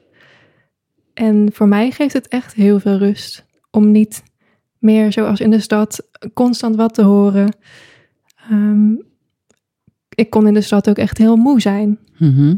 En 1.14 1.50
voor 1.54 1.68
mij 1.68 1.92
geeft 1.92 2.14
het 2.14 2.28
echt 2.28 2.54
heel 2.54 2.80
veel 2.80 2.98
rust 2.98 3.46
om 3.72 3.92
niet 3.92 4.24
meer 4.80 5.12
zoals 5.12 5.40
in 5.40 5.50
de 5.50 5.60
stad 5.60 6.10
constant 6.34 6.76
wat 6.76 6.94
te 6.94 7.04
horen. 7.04 7.56
Ehm, 8.50 8.92
ik 10.10 10.30
kon 10.30 10.48
in 10.48 10.54
de 10.54 10.62
stad 10.62 10.90
ook 10.90 10.98
echt 10.98 11.18
heel 11.18 11.36
moe 11.36 11.62
zijn. 11.62 12.00
Mhm. 12.18 12.56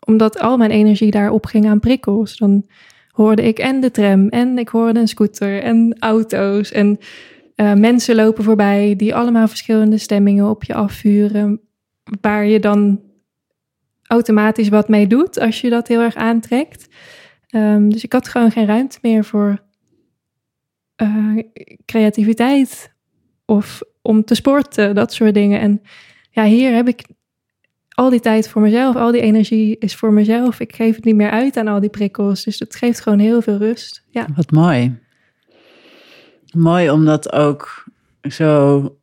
Omdat 0.00 0.38
al 0.38 0.56
mijn 0.56 0.70
energie 0.70 1.10
daarop 1.10 1.46
ging 1.46 1.66
aan 1.66 1.80
prikkels. 1.80 2.36
Dan 2.36 2.66
hoorde 3.08 3.42
ik 3.42 3.58
en 3.58 3.80
de 3.80 3.90
tram 3.90 4.28
en 4.28 4.58
ik 4.58 4.68
hoorde 4.68 5.00
een 5.00 5.08
scooter 5.08 5.62
en 5.62 5.96
auto's 5.98 6.72
en 6.72 6.98
eh, 7.54 7.72
mensen 7.72 8.14
lopen 8.14 8.44
voorbij 8.44 8.96
die 8.96 9.14
allemaal 9.14 9.48
verschillende 9.48 9.98
stemmingen 9.98 10.48
op 10.48 10.64
je 10.64 10.74
afvuren. 10.74 11.60
Waar 12.20 12.46
je 12.46 12.60
dan 12.60 13.00
automatisch 14.02 14.68
wat 14.68 14.88
mee 14.88 15.06
doet 15.06 15.38
als 15.38 15.60
je 15.60 15.70
dat 15.70 15.88
heel 15.88 16.00
erg 16.00 16.14
aantrekt. 16.14 16.88
Ehm, 17.46 17.88
dus 17.88 18.04
ik 18.04 18.12
had 18.12 18.28
gewoon 18.28 18.50
geen 18.50 18.66
ruimte 18.66 18.98
meer 19.02 19.24
voor 19.24 19.62
eh, 20.96 21.38
creativiteit 21.86 22.94
of 23.44 23.82
om 24.02 24.24
te 24.24 24.34
sporten, 24.34 24.94
dat 24.94 25.12
soort 25.12 25.34
dingen. 25.34 25.60
En 25.60 25.82
ja, 26.30 26.44
hier 26.44 26.74
heb 26.74 26.88
ik 26.88 27.04
al 27.88 28.10
die 28.10 28.20
tijd 28.20 28.48
voor 28.48 28.62
mezelf, 28.62 28.96
al 28.96 29.10
die 29.12 29.20
energie 29.20 29.78
is 29.78 29.96
voor 29.96 30.12
mezelf. 30.12 30.60
Ik 30.60 30.74
geef 30.74 30.94
het 30.94 31.04
niet 31.04 31.14
meer 31.14 31.30
uit 31.30 31.56
aan 31.56 31.68
al 31.68 31.80
die 31.80 31.90
prikkels, 31.90 32.44
dus 32.44 32.58
het 32.58 32.76
geeft 32.76 33.00
gewoon 33.00 33.18
heel 33.18 33.42
veel 33.42 33.56
rust. 33.56 34.04
Ja. 34.10 34.26
Wat 34.34 34.50
mooi. 34.50 34.98
Mooi 36.52 36.90
omdat 36.90 37.32
ook 37.32 37.84
zo, 38.22 38.96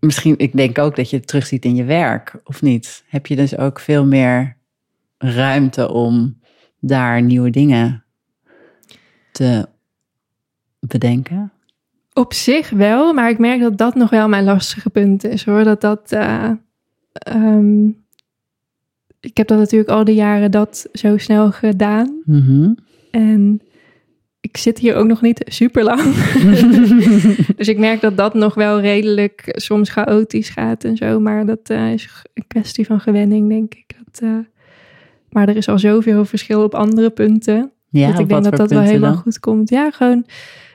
misschien, 0.00 0.34
ik 0.38 0.56
denk 0.56 0.78
ook 0.78 0.96
dat 0.96 1.10
je 1.10 1.16
het 1.16 1.26
terugziet 1.26 1.64
in 1.64 1.74
je 1.74 1.84
werk, 1.84 2.40
of 2.44 2.62
niet? 2.62 3.04
Heb 3.06 3.26
je 3.26 3.36
dus 3.36 3.56
ook 3.56 3.80
veel 3.80 4.06
meer 4.06 4.56
ruimte 5.18 5.90
om 5.92 6.40
daar 6.80 7.22
nieuwe 7.22 7.50
dingen 7.50 8.04
te 9.32 9.68
bedenken? 10.80 11.52
Op 12.12 12.32
zich 12.32 12.70
wel, 12.70 13.12
maar 13.12 13.30
ik 13.30 13.38
merk 13.38 13.60
dat 13.60 13.78
dat 13.78 13.94
nog 13.94 14.10
wel 14.10 14.28
mijn 14.28 14.44
lastige 14.44 14.90
punt 14.90 15.24
is 15.24 15.44
hoor. 15.44 15.64
Dat 15.64 15.80
dat. 15.80 16.12
eh, 16.12 16.50
ehm, 17.12 17.86
ik 19.20 19.36
heb 19.36 19.46
dat 19.48 19.58
natuurlijk 19.58 19.90
al 19.90 20.04
die 20.04 20.14
jaren 20.14 20.50
dat 20.50 20.88
zo 20.92 21.16
snel 21.18 21.52
gedaan. 21.52 22.22
Mhm. 22.24 22.72
En 23.10 23.60
ik 24.54 24.60
zit 24.60 24.78
hier 24.78 24.94
ook 24.94 25.06
nog 25.06 25.20
niet 25.20 25.42
super 25.44 25.84
lang. 25.84 26.14
dus 27.56 27.68
ik 27.68 27.78
merk 27.78 28.00
dat 28.00 28.16
dat 28.16 28.34
nog 28.34 28.54
wel 28.54 28.80
redelijk 28.80 29.42
soms 29.46 29.90
chaotisch 29.90 30.48
gaat 30.48 30.84
en 30.84 30.96
zo. 30.96 31.20
Maar 31.20 31.46
dat 31.46 31.70
eh, 31.70 31.92
is 31.92 32.22
een 32.34 32.46
kwestie 32.46 32.86
van 32.86 33.00
gewenning, 33.00 33.48
denk 33.48 33.74
ik. 33.74 33.94
Dat, 34.04 34.22
eh, 34.22 34.38
maar 35.30 35.48
er 35.48 35.56
is 35.56 35.68
al 35.68 35.78
zoveel 35.78 36.24
verschil 36.24 36.62
op 36.62 36.74
andere 36.74 37.10
punten. 37.10 37.72
Ja, 37.88 38.10
dat 38.10 38.20
ik 38.20 38.28
denk 38.28 38.44
dat 38.44 38.56
dat 38.56 38.70
wel 38.70 38.80
helemaal 38.80 39.12
dan? 39.12 39.22
goed 39.22 39.40
komt. 39.40 39.70
Ja, 39.70 39.90
gewoon 39.90 40.26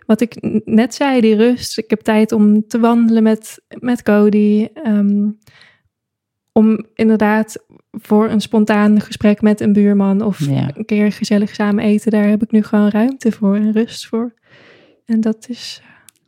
wat 0.05 0.21
ik 0.21 0.61
net 0.65 0.93
zei, 0.93 1.21
die 1.21 1.35
rust. 1.35 1.77
Ik 1.77 1.89
heb 1.89 1.99
tijd 1.99 2.31
om 2.31 2.67
te 2.67 2.79
wandelen 2.79 3.23
met, 3.23 3.61
met 3.79 4.03
Cody. 4.03 4.67
ehm, 4.83 5.27
om 6.59 6.85
inderdaad 6.95 7.63
voor 7.91 8.29
een 8.29 8.41
spontaan 8.41 9.01
gesprek 9.01 9.41
met 9.41 9.61
een 9.61 9.73
buurman 9.73 10.21
of 10.21 10.45
Ja. 10.49 10.71
een 10.75 10.85
keer 10.85 11.11
gezellig 11.11 11.53
samen 11.55 11.83
eten. 11.83 12.11
Daar 12.11 12.27
heb 12.27 12.43
ik 12.43 12.51
nu 12.51 12.63
gewoon 12.63 12.89
ruimte 12.89 13.31
voor 13.31 13.55
en 13.55 13.71
rust 13.71 14.07
voor. 14.07 14.33
En 15.05 15.21
dat 15.21 15.45
is, 15.49 15.81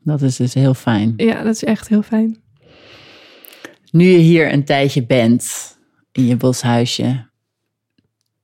Dat 0.03 0.21
is 0.21 0.35
dus 0.35 0.53
heel 0.53 0.73
fijn. 0.73 1.13
ja, 1.17 1.43
dat 1.43 1.55
is 1.55 1.63
echt 1.63 1.87
heel 1.87 2.01
fijn. 2.01 2.37
Nu 3.91 4.03
je 4.05 4.17
hier 4.17 4.53
een 4.53 4.65
tijdje 4.65 5.05
bent 5.05 5.77
in 6.11 6.25
je 6.25 6.35
boshuisje, 6.37 7.29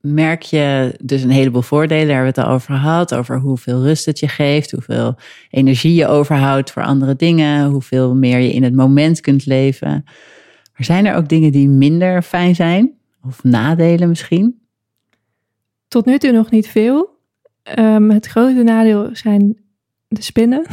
merk 0.01 0.41
je 0.41 0.95
dus 1.03 1.21
een 1.21 1.29
heleboel 1.29 1.61
voordelen. 1.61 2.07
Daar 2.07 2.15
hebben 2.15 2.33
we 2.33 2.39
het 2.41 2.49
al 2.49 2.55
over 2.55 2.73
gehad. 2.75 3.13
Over 3.15 3.39
hoeveel 3.39 3.83
rust 3.83 4.05
het 4.05 4.19
je 4.19 4.27
geeft, 4.27 4.71
hoeveel 4.71 5.15
energie 5.49 5.93
je 5.93 6.07
overhoudt 6.07 6.71
voor 6.71 6.83
andere 6.83 7.15
dingen, 7.15 7.65
hoeveel 7.69 8.15
meer 8.15 8.39
je 8.39 8.53
in 8.53 8.63
het 8.63 8.75
moment 8.75 9.21
kunt 9.21 9.45
leven. 9.45 10.03
Maar 10.77 10.85
zijn 10.85 11.05
er 11.05 11.15
ook 11.15 11.29
dingen 11.29 11.51
die 11.51 11.69
minder 11.69 12.21
fijn 12.21 12.55
zijn? 12.55 12.91
Of 13.25 13.43
nadelen 13.43 14.09
misschien? 14.09 14.59
Tot 15.87 16.05
nu 16.05 16.17
toe 16.17 16.31
nog 16.31 16.51
niet 16.51 16.67
veel. 16.67 17.09
Ehm, 17.63 18.09
het 18.09 18.25
grote 18.25 18.63
nadeel 18.63 19.09
zijn 19.13 19.57
de 20.07 20.21
spinnen. 20.21 20.65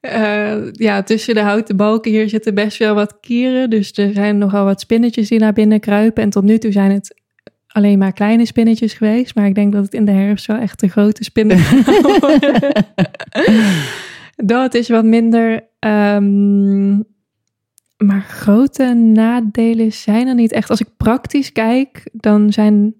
Eh, 0.00 0.72
ja, 0.72 1.02
tussen 1.02 1.34
de 1.34 1.40
houten 1.40 1.76
balken 1.76 2.10
hier 2.10 2.28
zitten 2.28 2.54
best 2.54 2.78
wel 2.78 2.94
wat 2.94 3.20
kieren. 3.20 3.70
Dus 3.70 3.92
er 3.92 4.12
zijn 4.12 4.38
nogal 4.38 4.64
wat 4.64 4.80
spinnetjes 4.80 5.28
die 5.28 5.38
naar 5.38 5.52
binnen 5.52 5.80
kruipen. 5.80 6.22
En 6.22 6.30
tot 6.30 6.44
nu 6.44 6.58
toe 6.58 6.72
zijn 6.72 6.90
het 6.90 7.14
alleen 7.66 7.98
maar 7.98 8.12
kleine 8.12 8.46
spinnetjes 8.46 8.92
geweest. 8.92 9.34
Maar 9.34 9.46
ik 9.46 9.54
denk 9.54 9.72
dat 9.72 9.84
het 9.84 9.94
in 9.94 10.04
de 10.04 10.12
herfst 10.12 10.46
wel 10.46 10.56
echt 10.56 10.80
de 10.80 10.88
grote 10.88 11.24
spinnen. 11.24 11.58
Dat 14.36 14.74
is 14.74 14.88
wat 14.88 15.04
minder. 15.04 15.68
ehm, 15.78 16.96
maar 17.96 18.22
grote 18.22 18.94
nadelen 18.94 19.92
zijn 19.92 20.28
er 20.28 20.34
niet 20.34 20.52
echt. 20.52 20.70
Als 20.70 20.80
ik 20.80 20.96
praktisch 20.96 21.52
kijk, 21.52 22.08
dan 22.12 22.52
zijn 22.52 22.96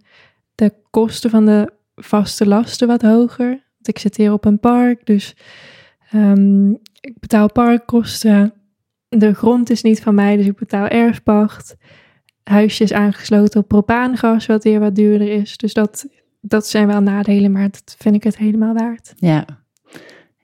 de 0.55 0.72
kosten 0.90 1.31
van 1.31 1.46
de 1.46 1.72
vaste 1.94 2.46
lasten 2.46 2.88
wat 2.88 3.03
hoger. 3.03 3.49
Want 3.49 3.88
ik 3.88 3.99
zit 3.99 4.16
hier 4.16 4.33
op 4.33 4.44
een 4.44 4.61
park, 4.61 5.07
dus 5.07 5.37
ehm, 6.11 6.70
ik 7.01 7.20
betaal 7.20 7.53
parkkosten. 7.53 8.53
De 9.09 9.35
grond 9.35 9.70
is 9.70 9.83
niet 9.83 10.01
van 10.01 10.14
mij, 10.14 10.37
dus 10.37 10.46
ik 10.46 10.57
betaal 10.57 10.88
erfpacht. 10.88 11.77
Huisje 12.42 12.83
is 12.83 12.92
aangesloten 12.92 13.61
op 13.61 13.68
propaangas, 13.68 14.46
wat 14.46 14.64
weer 14.64 14.81
wat 14.81 14.94
duurder 14.94 15.29
is. 15.29 15.57
Dus 15.57 15.75
dat, 15.75 16.07
dat 16.40 16.66
zijn 16.66 16.87
wel 16.87 17.01
nadelen, 17.01 17.53
maar 17.53 17.70
dat 17.70 17.96
vind 17.99 18.14
ik 18.14 18.25
het 18.25 18.37
helemaal 18.37 18.75
waard. 18.75 19.12
Ja. 19.16 19.65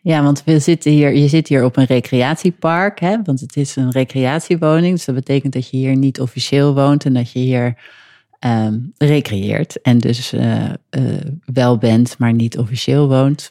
Ja, 0.02 0.22
want 0.22 0.42
we 0.44 0.58
zitten 0.58 0.92
hier, 0.92 1.14
je 1.14 1.28
zit 1.28 1.48
hier 1.48 1.64
op 1.64 1.76
een 1.76 1.84
recreatiepark, 1.84 3.00
hè? 3.00 3.16
want 3.22 3.40
het 3.40 3.56
is 3.56 3.76
een 3.76 3.90
recreatiewoning. 3.90 4.94
Dus 4.96 5.04
dat 5.04 5.14
betekent 5.14 5.52
dat 5.52 5.70
je 5.70 5.76
hier 5.76 5.96
niet 5.96 6.20
officieel 6.20 6.74
woont 6.74 7.04
en 7.04 7.12
dat 7.12 7.32
je 7.32 7.38
hier 7.38 7.78
ehm, 8.38 8.78
recreëert. 8.98 9.80
En 9.80 9.98
dus 9.98 10.32
eh, 10.32 10.64
eh, 10.70 10.72
wel 11.44 11.78
bent, 11.78 12.18
maar 12.18 12.32
niet 12.32 12.58
officieel 12.58 13.08
woont. 13.08 13.50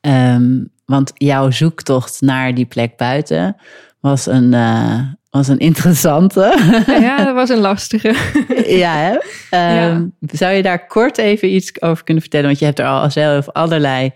Ehm, 0.00 0.64
want 0.84 1.12
jouw 1.14 1.50
zoektocht 1.50 2.20
naar 2.20 2.54
die 2.54 2.66
plek 2.66 2.96
buiten 2.96 3.56
was 4.00 4.26
een, 4.26 4.54
eh, 4.54 5.00
was 5.30 5.48
een 5.48 5.58
interessante. 5.58 6.54
Ja, 6.86 7.24
dat 7.24 7.34
was 7.42 7.48
een 7.48 7.60
lastige. 7.60 8.14
ja, 8.66 8.94
hè? 8.96 9.18
Ehm, 9.50 10.06
Zou 10.20 10.52
je 10.52 10.62
daar 10.62 10.86
kort 10.86 11.18
even 11.18 11.54
iets 11.54 11.82
over 11.82 12.04
kunnen 12.04 12.22
vertellen? 12.22 12.46
Want 12.46 12.58
je 12.58 12.64
hebt 12.64 12.78
er 12.78 12.86
al 12.86 13.10
zelf 13.10 13.48
allerlei 13.48 14.12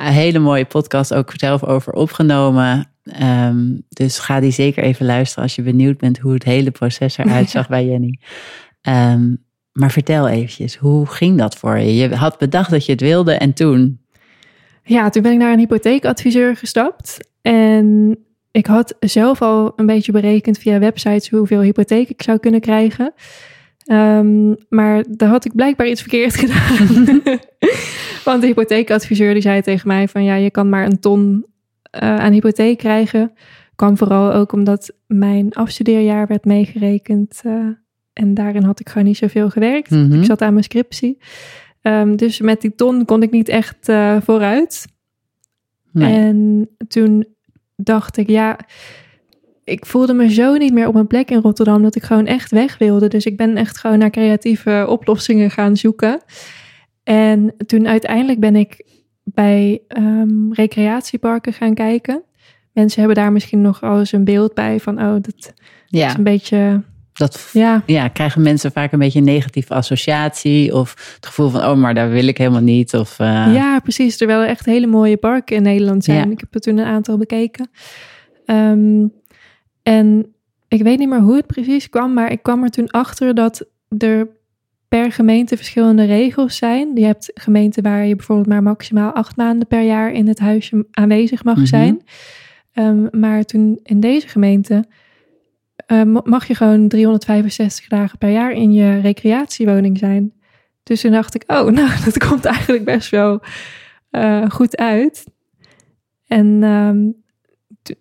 eh, 0.00 0.08
hele 0.08 0.38
mooie 0.38 0.64
podcasts 0.64 1.12
ook 1.12 1.32
zelf 1.36 1.64
over 1.64 1.92
opgenomen. 1.92 2.90
Ehm, 3.04 3.76
dus 3.88 4.18
ga 4.18 4.40
die 4.40 4.50
zeker 4.50 4.82
even 4.82 5.06
luisteren 5.06 5.42
als 5.42 5.54
je 5.54 5.62
benieuwd 5.62 5.98
bent 5.98 6.18
hoe 6.18 6.32
het 6.32 6.44
hele 6.44 6.70
proces 6.70 7.18
eruit 7.18 7.50
zag 7.56 7.68
bij 7.68 7.86
Jenny. 7.86 8.18
Ehm, 8.80 9.34
maar 9.72 9.90
vertel 9.90 10.28
eventjes, 10.28 10.76
hoe 10.76 11.06
ging 11.06 11.38
dat 11.38 11.56
voor 11.56 11.78
je? 11.78 11.94
Je 11.94 12.14
had 12.14 12.38
bedacht 12.38 12.70
dat 12.70 12.86
je 12.86 12.92
het 12.92 13.00
wilde 13.00 13.32
en 13.32 13.52
toen? 13.52 14.00
Ja, 14.82 15.08
toen 15.10 15.22
ben 15.22 15.32
ik 15.32 15.38
naar 15.38 15.52
een 15.52 15.58
hypotheekadviseur 15.58 16.56
gestapt. 16.56 17.28
En 17.42 18.18
ik 18.50 18.66
had 18.66 18.94
zelf 19.00 19.42
al 19.42 19.72
een 19.76 19.86
beetje 19.86 20.12
berekend 20.12 20.58
via 20.58 20.78
websites 20.78 21.28
hoeveel 21.28 21.60
hypotheek 21.60 22.08
ik 22.08 22.22
zou 22.22 22.38
kunnen 22.38 22.60
krijgen. 22.60 23.12
Ehm, 23.90 24.54
maar 24.68 25.04
daar 25.08 25.28
had 25.28 25.44
ik 25.44 25.54
blijkbaar 25.54 25.88
iets 25.88 26.00
verkeerd 26.00 26.34
gedaan. 26.44 27.22
Want 28.24 28.40
de 28.40 28.46
hypotheekadviseur 28.46 29.32
die 29.32 29.42
zei 29.42 29.62
tegen 29.62 29.88
mij 29.88 30.08
van 30.08 30.24
ja, 30.24 30.34
je 30.34 30.50
kan 30.50 30.68
maar 30.68 30.84
een 30.84 31.00
ton 31.00 31.46
eh, 31.82 32.16
aan 32.16 32.32
hypotheek 32.32 32.78
krijgen. 32.78 33.32
Kwam 33.74 33.96
vooral 33.96 34.32
ook 34.32 34.52
omdat 34.52 34.92
mijn 35.06 35.52
afstudeerjaar 35.52 36.26
werd 36.26 36.44
meegerekend. 36.44 37.40
eh, 37.44 37.66
en 38.12 38.34
daarin 38.34 38.62
had 38.62 38.80
ik 38.80 38.88
gewoon 38.88 39.06
niet 39.06 39.16
zoveel 39.16 39.50
gewerkt. 39.50 39.90
Mhm. 39.90 40.12
Ik 40.12 40.24
zat 40.24 40.42
aan 40.42 40.52
mijn 40.52 40.64
scriptie. 40.64 41.18
Ehm, 41.82 42.16
dus 42.16 42.40
met 42.40 42.60
die 42.60 42.74
ton 42.74 43.04
kon 43.04 43.22
ik 43.22 43.30
niet 43.30 43.48
echt 43.48 43.88
eh, 43.88 44.16
vooruit. 44.20 44.86
Nee. 45.92 46.14
En 46.18 46.68
toen 46.88 47.26
dacht 47.76 48.16
ik, 48.16 48.28
ja, 48.28 48.58
ik 49.70 49.86
voelde 49.86 50.12
me 50.12 50.32
zo 50.32 50.56
niet 50.56 50.72
meer 50.72 50.86
op 50.86 50.94
mijn 50.94 51.06
plek 51.06 51.30
in 51.30 51.40
Rotterdam 51.40 51.82
dat 51.82 51.94
ik 51.94 52.02
gewoon 52.02 52.26
echt 52.26 52.50
weg 52.50 52.78
wilde. 52.78 53.08
Dus 53.08 53.24
ik 53.24 53.36
ben 53.36 53.56
echt 53.56 53.78
gewoon 53.78 53.98
naar 53.98 54.10
creatieve 54.10 54.86
oplossingen 54.88 55.50
gaan 55.50 55.76
zoeken. 55.76 56.20
En 57.02 57.54
toen 57.66 57.88
uiteindelijk 57.88 58.40
ben 58.40 58.56
ik 58.56 58.86
bij 59.24 59.80
ehm, 59.88 60.52
recreatieparken 60.52 61.52
gaan 61.52 61.74
kijken. 61.74 62.22
Mensen 62.72 62.98
hebben 62.98 63.16
daar 63.18 63.32
misschien 63.32 63.60
nog 63.60 63.82
al 63.82 63.98
eens 63.98 64.12
een 64.12 64.24
beeld 64.24 64.54
bij 64.54 64.80
van, 64.80 64.98
oh, 64.98 65.12
dat 65.12 65.34
is 65.36 65.50
ja, 65.86 66.16
een 66.16 66.24
beetje, 66.24 66.82
dat 67.12 67.50
ja, 67.52 67.82
ja, 67.86 68.08
krijgen 68.08 68.42
mensen 68.42 68.72
vaak 68.72 68.92
een 68.92 68.98
beetje 68.98 69.18
een 69.18 69.24
negatieve 69.24 69.74
associatie 69.74 70.74
of 70.74 71.14
het 71.14 71.26
gevoel 71.26 71.48
van, 71.48 71.64
oh, 71.64 71.76
maar 71.76 71.94
daar 71.94 72.10
wil 72.10 72.26
ik 72.26 72.38
helemaal 72.38 72.60
niet. 72.60 72.94
Of, 72.94 73.18
eh, 73.18 73.54
Ja, 73.54 73.80
precies. 73.80 74.16
Terwijl 74.16 74.40
er 74.40 74.48
echt 74.48 74.64
hele 74.64 74.86
mooie 74.86 75.16
parken 75.16 75.56
in 75.56 75.62
Nederland 75.62 76.04
zijn. 76.04 76.26
Ja. 76.26 76.32
Ik 76.32 76.40
heb 76.40 76.54
er 76.54 76.60
toen 76.60 76.78
een 76.78 76.86
aantal 76.86 77.18
bekeken. 77.18 77.70
Ehm, 78.44 79.06
en 79.82 80.34
ik 80.68 80.82
weet 80.82 80.98
niet 80.98 81.08
meer 81.08 81.20
hoe 81.20 81.36
het 81.36 81.46
precies 81.46 81.88
kwam, 81.88 82.12
maar 82.12 82.32
ik 82.32 82.42
kwam 82.42 82.62
er 82.62 82.70
toen 82.70 82.90
achter 82.90 83.34
dat 83.34 83.66
er 83.98 84.28
per 84.88 85.12
gemeente 85.12 85.56
verschillende 85.56 86.04
regels 86.04 86.56
zijn. 86.56 86.90
Je 86.96 87.04
hebt 87.04 87.30
gemeenten 87.34 87.82
waar 87.82 88.06
je 88.06 88.16
bijvoorbeeld 88.16 88.46
maar 88.48 88.62
maximaal 88.62 89.12
acht 89.12 89.36
maanden 89.36 89.66
per 89.68 89.82
jaar 89.82 90.12
in 90.12 90.28
het 90.28 90.38
huisje 90.38 90.86
aanwezig 90.90 91.44
mag 91.44 91.56
Mhm. 91.56 91.66
zijn. 91.66 92.02
Ehm, 92.72 93.06
maar 93.20 93.44
toen 93.44 93.80
in 93.82 94.00
deze 94.00 94.28
gemeente 94.28 94.84
eh, 95.86 96.02
ma- 96.02 96.20
mag 96.24 96.46
je 96.46 96.54
gewoon 96.54 96.88
365 96.88 97.88
dagen 97.88 98.18
per 98.18 98.30
jaar 98.30 98.52
in 98.52 98.72
je 98.72 99.00
recreatiewoning 99.00 99.98
zijn. 99.98 100.32
Dus 100.82 101.00
toen 101.00 101.10
dacht 101.12 101.34
ik, 101.34 101.44
oh, 101.46 101.66
nou, 101.80 101.90
dat 102.04 102.18
komt 102.28 102.44
eigenlijk 102.44 102.84
best 102.84 103.10
wel 103.10 103.40
eh, 104.10 104.50
goed 104.50 104.76
uit. 104.76 105.24
En 106.26 106.62
ehm, 106.62 106.98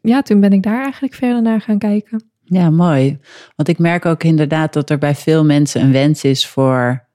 ja, 0.01 0.21
toen 0.21 0.39
ben 0.39 0.53
ik 0.53 0.63
daar 0.63 0.83
eigenlijk 0.83 1.13
verder 1.13 1.41
naar 1.41 1.61
gaan 1.61 1.77
kijken. 1.77 2.23
Ja, 2.43 2.69
mooi. 2.69 3.19
Want 3.55 3.69
ik 3.69 3.77
merk 3.77 4.05
ook 4.05 4.23
inderdaad 4.23 4.73
dat 4.73 4.89
er 4.89 4.97
bij 4.97 5.15
veel 5.15 5.45
mensen 5.45 5.81
een 5.81 5.91
wens 5.91 6.23
is 6.23 6.47
voor 6.47 7.07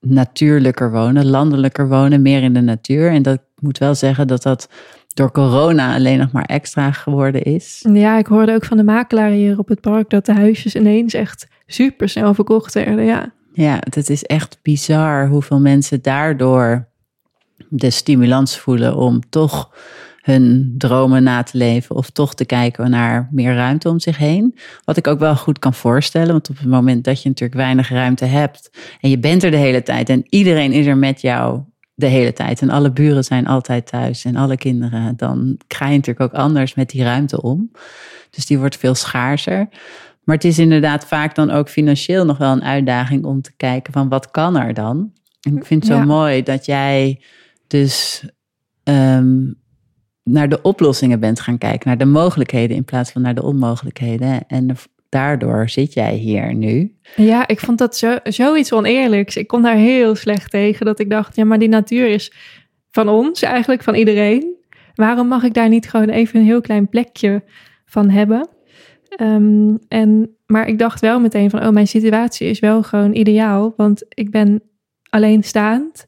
natuurlijker 0.00 0.90
wonen, 0.90 1.26
landelijker 1.26 1.88
wonen, 1.88 2.22
meer 2.22 2.42
in 2.42 2.52
de 2.52 2.60
natuur. 2.60 3.10
En 3.10 3.22
dat 3.22 3.34
ik 3.34 3.42
moet 3.60 3.78
wel 3.78 3.94
zeggen 3.94 4.26
dat 4.26 4.42
dat 4.42 4.68
door 5.14 5.30
corona 5.30 5.94
alleen 5.94 6.18
nog 6.18 6.32
maar 6.32 6.44
extra 6.44 6.92
geworden 6.92 7.42
is. 7.42 7.86
Ja, 7.92 8.18
ik 8.18 8.26
hoorde 8.26 8.54
ook 8.54 8.64
van 8.64 8.76
de 8.76 8.82
makelaar 8.82 9.30
hier 9.30 9.58
op 9.58 9.68
het 9.68 9.80
park 9.80 10.10
dat 10.10 10.26
de 10.26 10.32
huisjes 10.32 10.74
ineens 10.74 11.14
echt 11.14 11.46
super 11.66 12.08
snel 12.08 12.34
verkocht 12.34 12.74
werden. 12.74 13.04
Ja, 13.04 13.32
Ja, 13.52 13.76
het 13.80 14.10
is 14.10 14.24
echt 14.24 14.58
bizar 14.62 15.28
hoeveel 15.28 15.60
mensen 15.60 16.02
daardoor 16.02 16.88
de 17.68 17.90
stimulans 17.90 18.58
voelen 18.58 18.96
om 18.96 19.20
toch 19.28 19.70
hun 20.20 20.74
dromen 20.78 21.22
na 21.22 21.42
te 21.42 21.58
leven 21.58 21.96
of 21.96 22.10
toch 22.10 22.34
te 22.34 22.44
kijken 22.44 22.90
naar 22.90 23.28
meer 23.30 23.54
ruimte 23.54 23.88
om 23.88 24.00
zich 24.00 24.16
heen. 24.16 24.58
Wat 24.84 24.96
ik 24.96 25.06
ook 25.06 25.18
wel 25.18 25.36
goed 25.36 25.58
kan 25.58 25.74
voorstellen, 25.74 26.32
want 26.32 26.50
op 26.50 26.58
het 26.58 26.68
moment 26.68 27.04
dat 27.04 27.22
je 27.22 27.28
natuurlijk 27.28 27.60
weinig 27.60 27.88
ruimte 27.88 28.24
hebt 28.24 28.70
en 29.00 29.10
je 29.10 29.18
bent 29.18 29.42
er 29.42 29.50
de 29.50 29.56
hele 29.56 29.82
tijd 29.82 30.08
en 30.08 30.24
iedereen 30.28 30.72
is 30.72 30.86
er 30.86 30.96
met 30.96 31.20
jou 31.20 31.60
de 31.94 32.06
hele 32.06 32.32
tijd 32.32 32.60
en 32.62 32.70
alle 32.70 32.92
buren 32.92 33.24
zijn 33.24 33.46
altijd 33.46 33.86
thuis 33.86 34.24
en 34.24 34.36
alle 34.36 34.56
kinderen, 34.56 35.16
dan 35.16 35.58
ga 35.68 35.86
je 35.86 35.96
natuurlijk 35.96 36.34
ook 36.34 36.40
anders 36.40 36.74
met 36.74 36.90
die 36.90 37.02
ruimte 37.02 37.42
om. 37.42 37.70
Dus 38.30 38.46
die 38.46 38.58
wordt 38.58 38.76
veel 38.76 38.94
schaarser. 38.94 39.68
Maar 40.24 40.34
het 40.34 40.44
is 40.44 40.58
inderdaad 40.58 41.04
vaak 41.04 41.34
dan 41.34 41.50
ook 41.50 41.68
financieel 41.68 42.24
nog 42.24 42.38
wel 42.38 42.52
een 42.52 42.64
uitdaging 42.64 43.24
om 43.24 43.42
te 43.42 43.52
kijken 43.56 43.92
van 43.92 44.08
wat 44.08 44.30
kan 44.30 44.56
er 44.56 44.74
dan? 44.74 45.12
En 45.40 45.56
ik 45.56 45.64
vind 45.64 45.82
het 45.82 45.92
zo 45.92 45.98
Ja. 45.98 46.04
mooi 46.04 46.42
dat 46.42 46.66
jij 46.66 47.20
dus 47.66 48.24
ehm, 48.82 49.52
naar 50.22 50.48
de 50.48 50.62
oplossingen 50.62 51.20
bent 51.20 51.40
gaan 51.40 51.58
kijken, 51.58 51.88
naar 51.88 51.98
de 51.98 52.04
mogelijkheden 52.04 52.76
in 52.76 52.84
plaats 52.84 53.10
van 53.10 53.22
naar 53.22 53.34
de 53.34 53.42
onmogelijkheden. 53.42 54.46
En 54.46 54.76
daardoor 55.08 55.68
zit 55.68 55.92
jij 55.92 56.14
hier 56.14 56.54
nu. 56.54 56.94
ja 57.16 57.46
ik 57.46 57.60
vond 57.60 57.78
dat 57.78 57.96
zo, 57.96 58.16
zoiets 58.22 58.72
oneerlijks. 58.72 59.36
Ik 59.36 59.46
kon 59.46 59.62
daar 59.62 59.76
heel 59.76 60.14
slecht 60.14 60.50
tegen 60.50 60.86
dat 60.86 60.98
ik 60.98 61.10
dacht, 61.10 61.36
ja, 61.36 61.44
maar 61.44 61.58
die 61.58 61.68
natuur 61.68 62.08
is 62.08 62.32
van 62.90 63.08
ons 63.08 63.42
eigenlijk, 63.42 63.82
van 63.82 63.94
iedereen. 63.94 64.58
Waarom 64.94 65.28
mag 65.28 65.42
ik 65.42 65.54
daar 65.54 65.68
niet 65.68 65.90
gewoon 65.90 66.08
even 66.08 66.40
een 66.40 66.46
heel 66.46 66.60
klein 66.60 66.88
plekje 66.88 67.42
van 67.84 68.10
hebben? 68.10 68.48
Ehm, 69.08 69.76
en, 69.88 70.36
maar 70.46 70.68
ik 70.68 70.78
dacht 70.78 71.00
wel 71.00 71.20
meteen 71.20 71.50
van, 71.50 71.66
oh, 71.66 71.72
mijn 71.72 71.86
situatie 71.86 72.48
is 72.48 72.58
wel 72.58 72.82
gewoon 72.82 73.14
ideaal, 73.14 73.72
want 73.76 74.04
ik 74.08 74.30
ben 74.30 74.62
alleenstaand. 75.08 76.06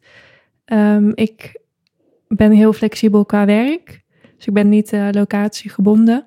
Ehm, 0.64 1.10
ik 1.14 1.60
ben 2.28 2.50
heel 2.50 2.72
flexibel 2.72 3.24
qua 3.24 3.44
werk, 3.44 4.01
dus 4.42 4.54
ik 4.54 4.62
ben 4.62 4.68
niet 4.68 4.92
uh, 4.92 5.08
locatiegebonden. 5.10 6.26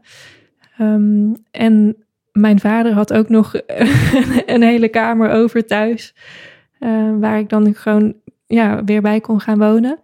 Ehm, 0.78 1.34
en 1.52 1.96
mijn 2.32 2.60
vader 2.60 2.94
had 2.94 3.14
ook 3.14 3.30
nog 3.30 3.54
een 4.46 4.64
hele 4.64 4.90
kamer 4.90 5.30
over 5.30 5.66
thuis, 5.66 6.16
uh, 6.80 7.18
waar 7.20 7.40
ik 7.40 7.50
dan 7.50 7.74
gewoon 7.74 8.16
ja, 8.46 8.84
weer 8.84 9.02
bij 9.02 9.20
kon 9.20 9.40
gaan 9.40 9.58
wonen. 9.58 10.00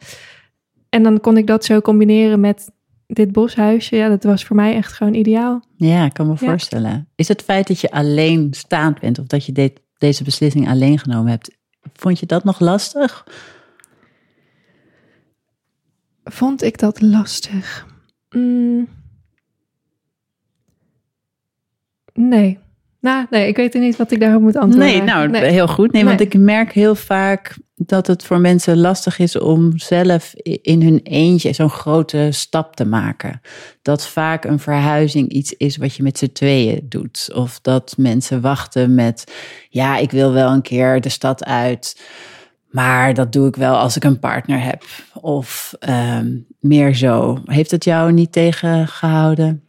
En 0.89 1.03
dan 1.03 1.19
kon 1.19 1.37
ik 1.37 1.47
dat 1.47 1.65
zo 1.65 1.81
combineren 1.81 2.39
met 2.39 2.71
dit 3.07 3.31
boshuisje. 3.31 3.95
Ja, 3.95 4.09
dat 4.09 4.23
was 4.23 4.45
voor 4.45 4.55
mij 4.55 4.75
echt 4.75 4.93
gewoon 4.93 5.13
ideaal. 5.13 5.63
Ja, 5.75 6.05
ik 6.05 6.13
kan 6.13 6.25
me 6.25 6.31
ja. 6.31 6.37
voorstellen. 6.37 7.07
Is 7.15 7.27
het 7.27 7.41
feit 7.41 7.67
dat 7.67 7.79
je 7.79 7.91
alleen 7.91 8.53
staand 8.53 8.99
bent 8.99 9.19
of 9.19 9.25
dat 9.25 9.45
je 9.45 9.51
de, 9.51 9.73
deze 9.97 10.23
beslissing 10.23 10.69
alleen 10.69 10.99
genomen 10.99 11.31
hebt, 11.31 11.57
vond 11.93 12.19
je 12.19 12.25
dat 12.25 12.43
nog 12.43 12.59
lastig? 12.59 13.25
Vond 16.23 16.63
ik 16.63 16.77
dat 16.77 17.01
lastig? 17.01 17.89
Mm. 18.35 18.87
Nee. 22.13 22.59
Nou, 22.99 23.25
nee, 23.29 23.47
ik 23.47 23.55
weet 23.55 23.73
niet 23.73 23.95
wat 23.95 24.11
ik 24.11 24.19
daarop 24.19 24.41
moet 24.41 24.55
antwoorden. 24.55 24.91
Nee, 24.91 25.01
nou, 25.01 25.27
nee. 25.27 25.51
heel 25.51 25.67
goed. 25.67 25.91
Nee, 25.91 26.03
nee, 26.03 26.17
want 26.17 26.33
ik 26.33 26.39
merk 26.41 26.71
heel 26.71 26.95
vaak 26.95 27.57
dat 27.75 28.07
het 28.07 28.23
voor 28.23 28.39
mensen 28.39 28.77
lastig 28.77 29.19
is 29.19 29.37
om 29.37 29.77
zelf 29.77 30.33
in 30.61 30.81
hun 30.81 30.99
eentje 31.03 31.53
zo'n 31.53 31.69
grote 31.69 32.27
stap 32.31 32.75
te 32.75 32.85
maken. 32.85 33.41
Dat 33.81 34.07
vaak 34.07 34.45
een 34.45 34.59
verhuizing 34.59 35.29
iets 35.29 35.53
is 35.53 35.77
wat 35.77 35.95
je 35.95 36.03
met 36.03 36.17
z'n 36.17 36.31
tweeën 36.31 36.85
doet. 36.89 37.29
Of 37.33 37.59
dat 37.61 37.93
mensen 37.97 38.41
wachten 38.41 38.95
met, 38.95 39.33
ja, 39.69 39.97
ik 39.97 40.11
wil 40.11 40.31
wel 40.31 40.51
een 40.51 40.61
keer 40.61 41.01
de 41.01 41.09
stad 41.09 41.43
uit. 41.43 42.01
Maar 42.71 43.13
dat 43.13 43.31
doe 43.33 43.47
ik 43.47 43.55
wel 43.55 43.75
als 43.75 43.95
ik 43.95 44.03
een 44.03 44.19
partner 44.19 44.63
heb. 44.63 44.83
Of 45.21 45.73
um, 45.89 46.45
meer 46.59 46.95
zo. 46.95 47.41
Heeft 47.45 47.71
het 47.71 47.83
jou 47.83 48.11
niet 48.11 48.31
tegengehouden? 48.31 49.63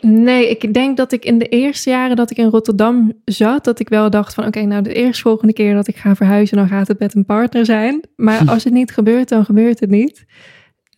Nee, 0.00 0.50
ik 0.50 0.74
denk 0.74 0.96
dat 0.96 1.12
ik 1.12 1.24
in 1.24 1.38
de 1.38 1.48
eerste 1.48 1.90
jaren 1.90 2.16
dat 2.16 2.30
ik 2.30 2.36
in 2.36 2.48
Rotterdam 2.48 3.12
zat, 3.24 3.64
dat 3.64 3.80
ik 3.80 3.88
wel 3.88 4.10
dacht 4.10 4.34
van 4.34 4.46
oké, 4.46 4.58
okay, 4.58 4.68
nou 4.68 4.82
de 4.82 4.94
eerstvolgende 4.94 5.52
keer 5.52 5.74
dat 5.74 5.88
ik 5.88 5.96
ga 5.96 6.14
verhuizen, 6.14 6.56
dan 6.56 6.68
gaat 6.68 6.88
het 6.88 6.98
met 6.98 7.14
een 7.14 7.24
partner 7.24 7.64
zijn. 7.64 8.00
Maar 8.16 8.48
als 8.50 8.64
het 8.64 8.72
niet 8.72 8.90
gebeurt, 8.90 9.28
dan 9.28 9.44
gebeurt 9.44 9.80
het 9.80 9.90
niet. 9.90 10.24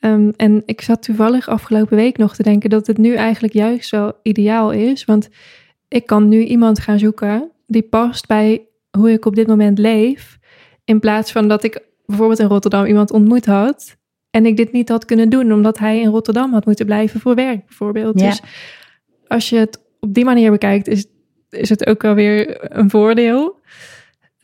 Um, 0.00 0.33
en 0.37 0.62
ik 0.66 0.81
zat 0.81 1.03
toevallig 1.03 1.48
afgelopen 1.48 1.96
week 1.96 2.16
nog 2.16 2.37
te 2.37 2.42
denken 2.42 2.70
dat 2.70 2.87
het 2.87 2.98
nu 2.98 3.14
eigenlijk 3.14 3.53
juist 3.53 3.90
wel 3.90 4.12
ideaal 4.22 4.70
is. 4.72 5.05
Want 5.05 5.29
ik 5.88 6.07
kan 6.07 6.29
nu 6.29 6.44
iemand 6.44 6.81
gaan 6.81 6.98
zoeken 6.98 7.50
die 7.66 7.83
past 7.83 8.27
bij 8.27 8.62
hoe 8.98 9.11
ik 9.11 9.24
op 9.24 9.35
dit 9.35 9.46
moment 9.46 9.78
leef. 9.78 10.38
In 10.85 11.00
plaats 11.00 11.33
van 11.33 11.48
dat 11.48 11.64
ik 11.64 11.83
bijvoorbeeld 12.07 12.38
in 12.38 12.46
Rotterdam 12.46 12.85
iemand 12.85 13.11
ontmoet 13.11 13.46
had. 13.46 13.96
En 14.30 14.46
ik 14.46 14.57
dit 14.57 14.72
niet 14.72 14.88
had 14.88 15.04
kunnen 15.04 15.28
doen, 15.28 15.52
omdat 15.52 15.78
hij 15.78 16.00
in 16.00 16.09
Rotterdam 16.09 16.52
had 16.52 16.66
moeten 16.66 16.87
blijven 16.87 17.20
voor 17.20 17.35
werk, 17.35 17.66
bijvoorbeeld. 17.66 18.20
Ja. 18.20 18.28
Dus 18.28 18.42
als 19.26 19.48
je 19.48 19.57
het 19.57 19.83
op 20.00 20.14
die 20.14 20.24
manier 20.24 20.50
bekijkt, 20.50 20.88
is, 20.88 21.07
is 21.50 21.68
het 21.68 21.87
ook 21.87 22.02
wel 22.02 22.14
weer 22.14 22.57
een 22.78 22.90
voordeel. 22.90 23.61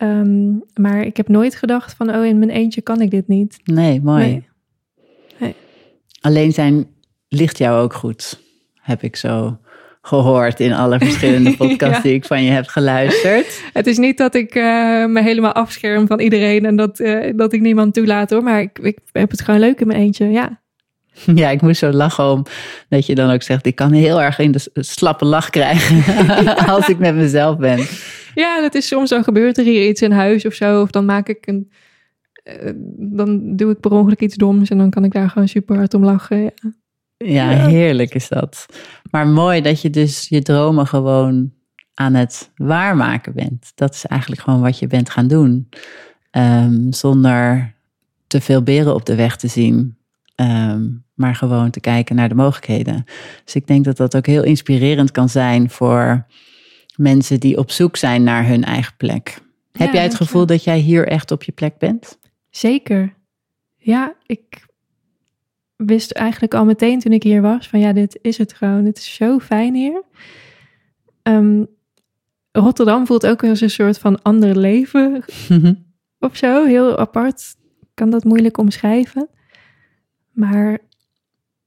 Um, 0.03 0.65
maar 0.75 1.03
ik 1.03 1.17
heb 1.17 1.29
nooit 1.29 1.55
gedacht 1.55 1.95
van, 1.95 2.15
oh, 2.15 2.25
in 2.25 2.39
mijn 2.39 2.51
eentje 2.51 2.81
kan 2.81 3.01
ik 3.01 3.11
dit 3.11 3.29
niet. 3.29 3.61
Nee, 3.65 4.01
mooi. 4.03 4.25
Nee. 4.25 4.49
Nee. 5.39 5.55
Alleen 6.21 6.53
zijn 6.53 6.87
ligt 7.29 7.59
jou 7.59 7.83
ook 7.83 7.95
goed, 7.95 8.41
heb 8.75 9.03
ik 9.03 9.17
zo 9.17 9.59
gehoord 10.03 10.61
in 10.61 10.73
alle 10.73 10.99
verschillende 11.09 11.57
podcasts 11.57 11.97
ja. 11.97 12.03
die 12.03 12.15
ik 12.15 12.25
van 12.25 12.43
je 12.45 12.51
heb 12.51 12.67
geluisterd. 12.67 13.63
Het 13.73 13.87
is 13.87 13.99
niet 13.99 14.19
dat 14.19 14.35
ik 14.35 14.55
uh, 14.55 14.63
me 15.07 15.23
helemaal 15.23 15.53
afscherm 15.53 16.07
van 16.07 16.21
iedereen 16.21 16.65
en 16.65 16.77
dat, 16.77 17.01
uh, 17.01 17.33
dat 17.37 17.53
ik 17.53 17.61
niemand 17.61 17.95
toelaat 17.95 18.31
hoor, 18.31 18.43
maar 18.43 18.61
ik, 18.61 18.79
ik 18.79 18.99
heb 19.13 19.31
het 19.31 19.41
gewoon 19.41 19.61
leuk 19.61 19.81
in 19.81 19.87
mijn 19.87 20.01
eentje, 20.01 20.27
ja. 20.27 20.61
Ja, 21.35 21.51
ik 21.51 21.61
moest 21.61 21.79
zo 21.79 21.91
lachen 21.91 22.31
om 22.31 22.45
dat 22.89 23.07
je 23.07 23.15
dan 23.15 23.31
ook 23.31 23.43
zegt, 23.43 23.67
ik 23.67 23.75
kan 23.75 23.93
heel 23.93 24.23
erg 24.23 24.39
in 24.39 24.53
de 24.53 24.69
slappe 24.73 25.25
lach 25.25 25.51
krijgen 25.51 26.17
als 26.75 26.89
ik 26.89 26.99
met 26.99 27.15
mezelf 27.15 27.57
ben. 27.57 27.87
Ja, 28.35 28.61
dat 28.61 28.75
is 28.75 28.87
soms 28.87 29.11
dan 29.11 29.25
gebeurt 29.25 29.59
er 29.59 29.65
hier 29.65 29.89
iets 29.89 30.03
in 30.03 30.13
huis 30.13 30.47
of 30.47 30.55
zo, 30.55 30.81
of 30.81 30.91
dan 30.91 31.05
maak 31.05 31.29
ik 31.29 31.47
een, 31.47 31.71
uh, 32.45 32.71
dan 32.97 33.57
doe 33.57 33.71
ik 33.71 33.81
per 33.81 33.93
ongeluk 33.93 34.21
iets 34.21 34.37
doms 34.37 34.71
en 34.71 34.79
dan 34.79 34.91
kan 34.91 35.05
ik 35.05 35.13
daar 35.13 35.31
gewoon 35.31 35.49
super 35.49 35.77
hard 35.77 35.95
om 35.95 36.05
lachen. 36.05 36.53
Ja, 37.17 37.49
heerlijk 37.49 38.15
is 38.15 38.29
dat. 38.29 38.67
Maar 39.11 39.27
mooi 39.27 39.61
dat 39.61 39.81
je 39.81 39.91
dus 39.91 40.29
je 40.29 40.43
dromen 40.43 40.87
gewoon 40.87 41.53
aan 41.95 42.15
het 42.15 42.51
waarmaken 42.57 43.33
bent. 43.33 43.73
Dat 43.75 43.95
is 43.95 44.07
eigenlijk 44.07 44.41
gewoon 44.41 44.61
wat 44.61 44.79
je 44.79 44.87
bent 44.87 45.11
gaan 45.11 45.29
doen. 45.29 45.69
Um, 46.33 46.93
zonder 46.93 47.75
te 48.27 48.41
veel 48.41 48.63
beren 48.63 48.95
op 48.95 49.07
de 49.07 49.15
weg 49.15 49.37
te 49.37 49.49
zien. 49.49 49.97
Um, 50.37 51.05
maar 51.15 51.35
gewoon 51.35 51.71
te 51.71 51.81
kijken 51.81 52.17
naar 52.17 52.29
de 52.29 52.35
mogelijkheden. 52.35 53.05
Dus 53.45 53.55
ik 53.55 53.67
denk 53.67 53.85
dat 53.85 53.97
dat 53.97 54.17
ook 54.17 54.27
heel 54.27 54.45
inspirerend 54.45 55.11
kan 55.11 55.29
zijn 55.29 55.71
voor 55.71 56.27
mensen 56.97 57.41
die 57.41 57.59
op 57.59 57.71
zoek 57.71 57.97
zijn 57.97 58.23
naar 58.23 58.47
hun 58.47 58.65
eigen 58.65 58.97
plek. 58.97 59.43
Ja, 59.73 59.85
Heb 59.85 59.93
jij 59.93 60.03
het 60.03 60.15
gevoel 60.15 60.47
dat 60.47 60.65
jij 60.65 60.79
hier 60.79 61.09
echt 61.09 61.31
op 61.31 61.43
je 61.43 61.53
plek 61.53 61.79
bent? 61.79 62.19
Zeker. 62.51 63.15
Ja, 63.77 64.15
ik 64.27 64.67
wist 65.87 66.13
eigenlijk 66.13 66.55
al 66.55 66.65
meteen 66.65 66.99
toen 66.99 67.13
ik 67.13 67.23
hier 67.23 67.43
was 67.43 67.69
van 67.69 67.81
ja, 67.81 67.93
dit 67.93 68.19
is 68.23 68.39
het 68.39 68.53
gewoon. 68.53 68.85
Het 68.85 68.99
is 68.99 69.15
zo 69.15 69.39
fijn 69.39 69.75
hier. 69.75 70.03
Um, 71.23 71.67
Rotterdam 72.53 73.07
voelt 73.07 73.27
ook 73.27 73.45
als 73.45 73.61
een 73.61 73.71
soort 73.71 73.99
van 73.99 74.23
ander 74.23 74.57
leven 74.57 75.25
of 76.19 76.37
zo. 76.37 76.67
Heel 76.67 76.99
apart. 76.99 77.57
Kan 77.95 78.11
dat 78.11 78.25
moeilijk 78.25 78.59
omschrijven. 78.59 79.29
Maar 80.31 80.79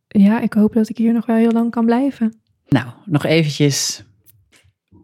ja, 0.08 0.40
ik 0.40 0.54
hoop 0.54 0.74
dat 0.74 0.90
ik 0.90 0.98
hier 0.98 1.14
nog 1.14 1.26
wel 1.26 1.36
heel 1.36 1.52
lang 1.52 1.72
kan 1.72 1.86
blijven. 1.86 2.42
Nou, 2.68 2.88
nog 3.06 3.26
eventjes 3.26 4.04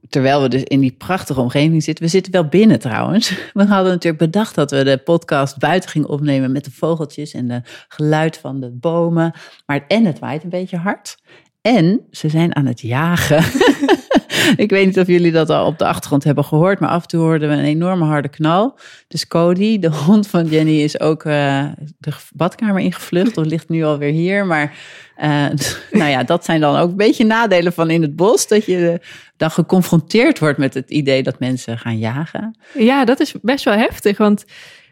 terwijl 0.09 0.41
we 0.41 0.47
dus 0.47 0.63
in 0.63 0.79
die 0.79 0.91
prachtige 0.91 1.41
omgeving 1.41 1.83
zitten. 1.83 2.03
We 2.03 2.09
zitten 2.09 2.31
wel 2.31 2.47
binnen 2.47 2.79
trouwens. 2.79 3.29
We 3.53 3.65
hadden 3.65 3.91
natuurlijk 3.91 4.23
bedacht 4.23 4.55
dat 4.55 4.71
we 4.71 4.83
de 4.83 4.97
podcast 4.97 5.57
buiten 5.57 5.89
gingen 5.89 6.09
opnemen 6.09 6.51
met 6.51 6.65
de 6.65 6.71
vogeltjes 6.71 7.33
en 7.33 7.47
de 7.47 7.61
geluid 7.87 8.37
van 8.37 8.59
de 8.59 8.69
bomen. 8.69 9.33
Maar 9.65 9.85
en 9.87 10.05
het 10.05 10.19
waait 10.19 10.43
een 10.43 10.49
beetje 10.49 10.77
hard. 10.77 11.17
En 11.61 12.05
ze 12.11 12.29
zijn 12.29 12.55
aan 12.55 12.65
het 12.65 12.81
jagen. 12.81 13.43
ik 14.55 14.69
weet 14.69 14.85
niet 14.85 14.99
of 14.99 15.07
jullie 15.07 15.31
dat 15.31 15.49
al 15.49 15.65
op 15.65 15.77
de 15.77 15.85
achtergrond 15.85 16.23
hebben 16.23 16.43
gehoord, 16.43 16.79
maar 16.79 16.89
af 16.89 17.01
en 17.01 17.07
toe 17.07 17.19
hoorden 17.19 17.49
we 17.49 17.55
een 17.55 17.63
enorme 17.63 18.05
harde 18.05 18.27
knal. 18.27 18.79
Dus 19.07 19.27
Cody, 19.27 19.79
de 19.79 19.91
hond 20.05 20.27
van 20.27 20.47
Jenny, 20.47 20.81
is 20.81 20.99
ook 20.99 21.23
uh, 21.23 21.65
de 21.97 22.11
badkamer 22.33 22.81
ingevlucht 22.81 23.37
of 23.37 23.45
ligt 23.45 23.69
nu 23.69 23.83
alweer 23.83 24.11
hier. 24.11 24.45
Maar 24.45 24.77
uh, 25.17 25.45
nou 25.99 26.09
ja, 26.09 26.23
dat 26.23 26.45
zijn 26.45 26.61
dan 26.61 26.75
ook 26.75 26.89
een 26.89 26.97
beetje 26.97 27.25
nadelen 27.25 27.73
van 27.73 27.89
in 27.89 28.01
het 28.01 28.15
bos, 28.15 28.47
dat 28.47 28.65
je 28.65 29.01
dan 29.37 29.51
geconfronteerd 29.51 30.39
wordt 30.39 30.57
met 30.57 30.73
het 30.73 30.89
idee 30.89 31.23
dat 31.23 31.39
mensen 31.39 31.77
gaan 31.77 31.97
jagen. 31.97 32.57
Ja, 32.73 33.05
dat 33.05 33.19
is 33.19 33.33
best 33.41 33.65
wel 33.65 33.73
heftig, 33.73 34.17
want 34.17 34.45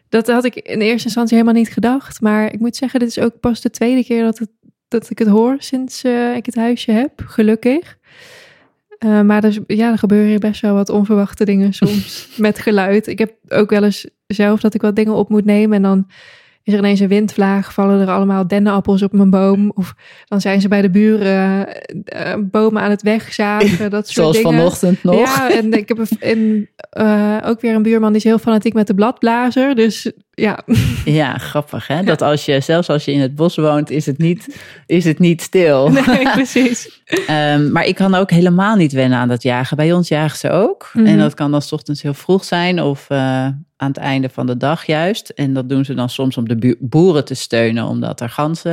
dat 0.08 0.26
had 0.26 0.44
ik 0.44 0.54
in 0.54 0.80
eerste 0.80 1.04
instantie 1.04 1.36
helemaal 1.36 1.60
niet 1.60 1.72
gedacht. 1.72 2.20
Maar 2.20 2.52
ik 2.52 2.60
moet 2.60 2.76
zeggen, 2.76 3.00
dit 3.00 3.08
is 3.08 3.18
ook 3.18 3.40
pas 3.40 3.60
de 3.60 3.70
tweede 3.70 4.04
keer 4.04 4.22
dat, 4.22 4.38
het, 4.38 4.50
dat 4.88 5.10
ik 5.10 5.18
het 5.18 5.28
hoor 5.28 5.56
sinds 5.58 6.04
ik 6.34 6.46
het 6.46 6.54
huisje 6.54 6.92
heb, 6.92 7.12
gelukkig. 7.26 7.97
Uh, 8.98 9.20
maar 9.20 9.44
er, 9.44 9.58
ja, 9.66 9.90
er 9.90 9.98
gebeuren 9.98 10.28
hier 10.28 10.38
best 10.38 10.60
wel 10.60 10.74
wat 10.74 10.88
onverwachte 10.88 11.44
dingen 11.44 11.72
soms 11.72 12.28
met 12.36 12.58
geluid. 12.58 13.06
Ik 13.06 13.18
heb 13.18 13.34
ook 13.48 13.70
wel 13.70 13.84
eens 13.84 14.08
zelf 14.26 14.60
dat 14.60 14.74
ik 14.74 14.80
wat 14.80 14.96
dingen 14.96 15.14
op 15.14 15.28
moet 15.28 15.44
nemen 15.44 15.76
en 15.76 15.82
dan 15.82 16.06
is 16.68 16.74
er 16.74 16.80
ineens 16.80 17.00
een 17.00 17.08
windvlaag, 17.08 17.72
vallen 17.72 18.00
er 18.00 18.10
allemaal 18.10 18.46
dennenappels 18.46 19.02
op 19.02 19.12
mijn 19.12 19.30
boom. 19.30 19.72
Of 19.74 19.94
dan 20.24 20.40
zijn 20.40 20.60
ze 20.60 20.68
bij 20.68 20.82
de 20.82 20.90
buren 20.90 21.68
uh, 21.68 22.34
bomen 22.50 22.82
aan 22.82 22.90
het 22.90 23.02
wegzagen. 23.02 23.90
Dat 23.90 24.08
soort 24.08 24.16
Zoals 24.16 24.36
dingen. 24.36 24.52
vanochtend 24.52 25.02
nog. 25.02 25.18
Ja, 25.18 25.50
en 25.50 25.72
ik 25.72 25.88
heb 25.88 25.98
een, 26.20 26.68
uh, 26.98 27.36
ook 27.44 27.60
weer 27.60 27.74
een 27.74 27.82
buurman 27.82 28.08
die 28.08 28.18
is 28.18 28.24
heel 28.24 28.38
fanatiek 28.38 28.72
met 28.74 28.86
de 28.86 28.94
bladblazer. 28.94 29.74
Dus 29.74 30.12
ja. 30.30 30.58
Ja, 31.04 31.38
grappig 31.38 31.86
hè. 31.86 32.02
Dat 32.02 32.22
als 32.22 32.44
je, 32.44 32.60
zelfs 32.60 32.88
als 32.88 33.04
je 33.04 33.12
in 33.12 33.20
het 33.20 33.34
bos 33.34 33.56
woont, 33.56 33.90
is 33.90 34.06
het 34.06 34.18
niet, 34.18 34.56
is 34.86 35.04
het 35.04 35.18
niet 35.18 35.42
stil. 35.42 35.88
Nee, 36.06 36.30
precies. 36.30 37.02
um, 37.30 37.72
maar 37.72 37.84
ik 37.84 37.94
kan 37.94 38.14
ook 38.14 38.30
helemaal 38.30 38.76
niet 38.76 38.92
wennen 38.92 39.18
aan 39.18 39.28
dat 39.28 39.42
jagen. 39.42 39.76
Bij 39.76 39.92
ons 39.92 40.08
jagen 40.08 40.38
ze 40.38 40.50
ook. 40.50 40.90
Mm 40.92 41.04
-hmm. 41.04 41.12
En 41.12 41.18
dat 41.18 41.34
kan 41.34 41.50
dan 41.50 41.62
s 41.62 41.72
ochtends 41.72 42.02
heel 42.02 42.14
vroeg 42.14 42.44
zijn 42.44 42.82
of 42.82 43.06
uh, 43.10 43.46
aan 43.78 43.88
het 43.88 43.96
einde 43.96 44.28
van 44.28 44.46
de 44.46 44.56
dag 44.56 44.86
juist. 44.86 45.28
En 45.28 45.52
dat 45.52 45.68
doen 45.68 45.84
ze 45.84 45.94
dan 45.94 46.08
soms 46.08 46.36
om 46.36 46.48
de 46.48 46.76
boeren 46.80 47.24
te 47.24 47.34
steunen, 47.34 47.84
omdat 47.84 48.20
er 48.20 48.30
ganzen 48.30 48.72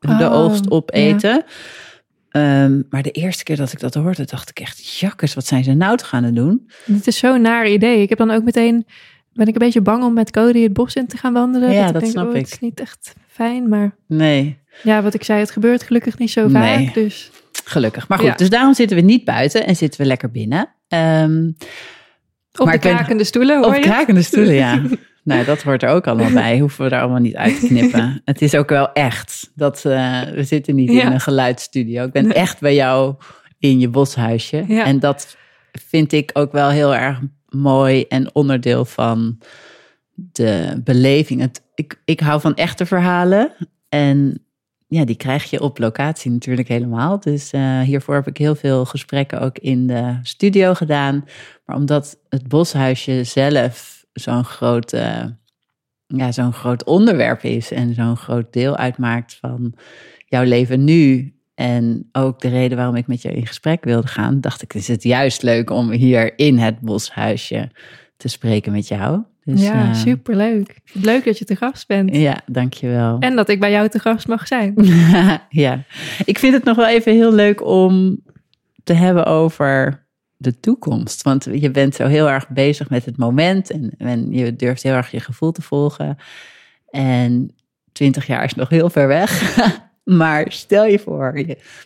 de 0.00 0.08
oh, 0.08 0.32
oogst 0.32 0.70
opeten. 0.70 1.44
Ja. 2.30 2.64
Um, 2.64 2.86
maar 2.90 3.02
de 3.02 3.10
eerste 3.10 3.44
keer 3.44 3.56
dat 3.56 3.72
ik 3.72 3.80
dat 3.80 3.94
hoorde, 3.94 4.24
dacht 4.24 4.50
ik 4.50 4.60
echt, 4.60 4.98
jakkes, 4.98 5.34
wat 5.34 5.46
zijn 5.46 5.64
ze 5.64 5.72
nou 5.72 5.96
te 5.96 6.04
gaan 6.04 6.34
doen? 6.34 6.70
Het 6.84 7.06
is 7.06 7.18
zo'n 7.18 7.40
naar 7.40 7.68
idee. 7.68 8.02
Ik 8.02 8.08
heb 8.08 8.18
dan 8.18 8.30
ook 8.30 8.44
meteen 8.44 8.86
ben 9.38 9.46
ik 9.46 9.54
een 9.54 9.60
beetje 9.60 9.80
bang 9.80 10.04
om 10.04 10.12
met 10.12 10.30
Cody 10.30 10.62
het 10.62 10.72
bos 10.72 10.94
in 10.94 11.06
te 11.06 11.16
gaan 11.16 11.32
wandelen. 11.32 11.72
Ja, 11.72 11.84
dat, 11.84 11.92
dat 11.92 12.02
denk, 12.02 12.12
snap 12.12 12.28
oh, 12.28 12.34
ik. 12.34 12.40
Het 12.40 12.52
is 12.52 12.58
niet 12.58 12.80
echt 12.80 13.14
fijn, 13.28 13.68
maar... 13.68 13.96
Nee. 14.06 14.58
Ja, 14.82 15.02
wat 15.02 15.14
ik 15.14 15.24
zei, 15.24 15.40
het 15.40 15.50
gebeurt 15.50 15.82
gelukkig 15.82 16.18
niet 16.18 16.30
zo 16.30 16.48
nee. 16.48 16.84
vaak, 16.84 16.94
dus... 16.94 17.30
Gelukkig. 17.64 18.08
Maar 18.08 18.18
goed, 18.18 18.26
Ja. 18.26 18.34
dus 18.34 18.50
daarom 18.50 18.74
zitten 18.74 18.96
we 18.96 19.02
niet 19.02 19.24
buiten 19.24 19.66
en 19.66 19.76
zitten 19.76 20.00
we 20.00 20.06
lekker 20.06 20.30
binnen. 20.30 20.68
Um, 20.88 21.56
Op 22.58 22.66
Maar 22.66 22.74
de 22.74 22.80
ben- 22.88 22.96
krakende 22.96 23.24
stoelen, 23.24 23.56
hoor 23.56 23.66
op 23.66 23.74
je? 23.74 23.80
krakende 23.80 24.22
stoelen, 24.22 24.54
ja. 24.54 24.82
nou, 25.24 25.44
dat 25.44 25.62
hoort 25.62 25.82
er 25.82 25.88
ook 25.88 26.06
allemaal 26.06 26.32
bij. 26.32 26.58
Hoeven 26.58 26.84
we 26.88 26.94
er 26.94 27.00
allemaal 27.00 27.20
niet 27.20 27.36
uit 27.36 27.60
te 27.60 27.66
knippen. 27.66 28.20
Het 28.24 28.42
is 28.42 28.54
ook 28.54 28.68
wel 28.68 28.92
echt. 28.92 29.50
Dat, 29.54 29.84
eh, 29.84 30.20
we 30.22 30.44
zitten 30.44 30.74
niet 30.74 30.92
Ja. 30.92 31.02
in 31.06 31.12
een 31.12 31.20
geluidsstudio. 31.20 32.04
Ik 32.04 32.12
ben 32.12 32.24
Nee. 32.24 32.32
echt 32.34 32.60
bij 32.60 32.74
jou 32.74 33.14
in 33.58 33.78
je 33.80 33.88
boshuisje. 33.88 34.64
Ja. 34.68 34.84
En 34.84 34.98
dat 34.98 35.36
vind 35.88 36.12
ik 36.12 36.30
ook 36.32 36.52
wel 36.52 36.68
heel 36.70 36.94
erg 36.94 37.20
mooi 37.48 38.04
en 38.08 38.34
onderdeel 38.34 38.84
van 38.84 39.38
de 40.14 40.80
beleving. 40.84 41.40
Het, 41.40 41.62
ik, 41.74 42.00
ik 42.04 42.20
hou 42.20 42.40
van 42.40 42.54
echte 42.54 42.86
verhalen. 42.86 43.52
En 43.88 44.42
ja, 44.88 45.04
die 45.04 45.16
krijg 45.16 45.50
je 45.50 45.60
op 45.60 45.78
locatie 45.78 46.30
natuurlijk 46.30 46.68
helemaal. 46.68 47.20
Dus 47.20 47.52
eh, 47.52 47.80
hiervoor 47.80 48.14
heb 48.14 48.26
ik 48.26 48.36
heel 48.36 48.54
veel 48.54 48.84
gesprekken 48.84 49.40
ook 49.40 49.58
in 49.58 49.86
de 49.86 50.18
studio 50.22 50.74
gedaan. 50.74 51.24
Maar 51.64 51.76
omdat 51.76 52.18
het 52.28 52.48
boshuisje 52.48 53.24
zelf 53.24 54.04
zo'n 54.12 54.44
groot, 54.44 54.92
eh, 54.92 55.24
ja, 56.06 56.32
zo'n 56.32 56.52
groot 56.52 56.84
onderwerp 56.84 57.42
is 57.42 57.70
en 57.70 57.94
zo'n 57.94 58.16
groot 58.16 58.52
deel 58.52 58.76
uitmaakt 58.76 59.36
van 59.40 59.74
jouw 60.26 60.44
leven 60.44 60.84
nu. 60.84 61.32
En 61.54 62.08
ook 62.12 62.40
de 62.40 62.48
reden 62.48 62.76
waarom 62.76 62.96
ik 62.96 63.06
met 63.06 63.22
je 63.22 63.32
in 63.32 63.46
gesprek 63.46 63.84
wilde 63.84 64.06
gaan, 64.06 64.40
dacht 64.40 64.62
ik, 64.62 64.74
is 64.74 64.88
het 64.88 65.02
juist 65.02 65.42
leuk 65.42 65.70
om 65.70 65.90
hier 65.90 66.38
in 66.38 66.58
het 66.58 66.80
boshuisje 66.80 67.70
te 68.16 68.28
spreken 68.28 68.72
met 68.72 68.88
jou. 68.88 69.22
Dus, 69.48 69.62
ja, 69.62 69.88
eh, 69.88 69.94
superleuk. 69.94 70.80
Leuk 70.92 71.24
dat 71.24 71.38
je 71.38 71.44
te 71.44 71.56
gast 71.56 71.86
bent. 71.86 72.16
Ja, 72.16 72.40
dankjewel. 72.46 73.18
En 73.18 73.36
dat 73.36 73.48
ik 73.48 73.60
bij 73.60 73.70
jou 73.70 73.88
te 73.88 73.98
gast 73.98 74.28
mag 74.28 74.46
zijn. 74.46 74.74
ja, 75.48 75.82
ik 76.24 76.38
vind 76.38 76.54
het 76.54 76.64
nog 76.64 76.76
wel 76.76 76.88
even 76.88 77.12
heel 77.12 77.32
leuk 77.32 77.64
om 77.64 78.22
te 78.84 78.92
hebben 78.92 79.26
over 79.26 80.06
de 80.36 80.60
toekomst. 80.60 81.22
Want 81.22 81.48
je 81.52 81.70
bent 81.70 81.94
zo 81.94 82.06
heel 82.06 82.30
erg 82.30 82.48
bezig 82.48 82.90
met 82.90 83.04
het 83.04 83.16
moment 83.16 83.70
en, 83.70 83.94
en 83.98 84.32
je 84.32 84.56
durft 84.56 84.82
heel 84.82 84.94
erg 84.94 85.10
je 85.10 85.20
gevoel 85.20 85.52
te 85.52 85.62
volgen. 85.62 86.16
En 86.90 87.54
twintig 87.92 88.26
jaar 88.26 88.44
is 88.44 88.54
nog 88.54 88.68
heel 88.68 88.90
ver 88.90 89.08
weg. 89.08 89.56
maar 90.08 90.46
stel 90.48 90.84
je 90.84 90.98
voor, 90.98 91.32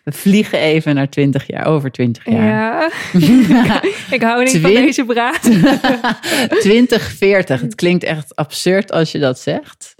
we 0.04 0.12
vliegen 0.12 0.58
even 0.58 0.94
naar 0.94 1.08
twintig 1.08 1.46
jaar, 1.46 1.66
over 1.66 1.90
twintig 1.90 2.24
jaar. 2.24 2.92
Ja. 3.12 3.82
ik 4.16 4.22
hou 4.22 4.44
niet 4.44 4.58
van 4.58 4.74
deze 4.74 5.04
praat. 5.04 5.42
2040, 6.60 7.60
het 7.60 7.74
klinkt 7.74 8.04
echt 8.04 8.36
absurd 8.36 8.92
als 8.92 9.12
je 9.12 9.18
dat 9.18 9.38
zegt. 9.38 9.94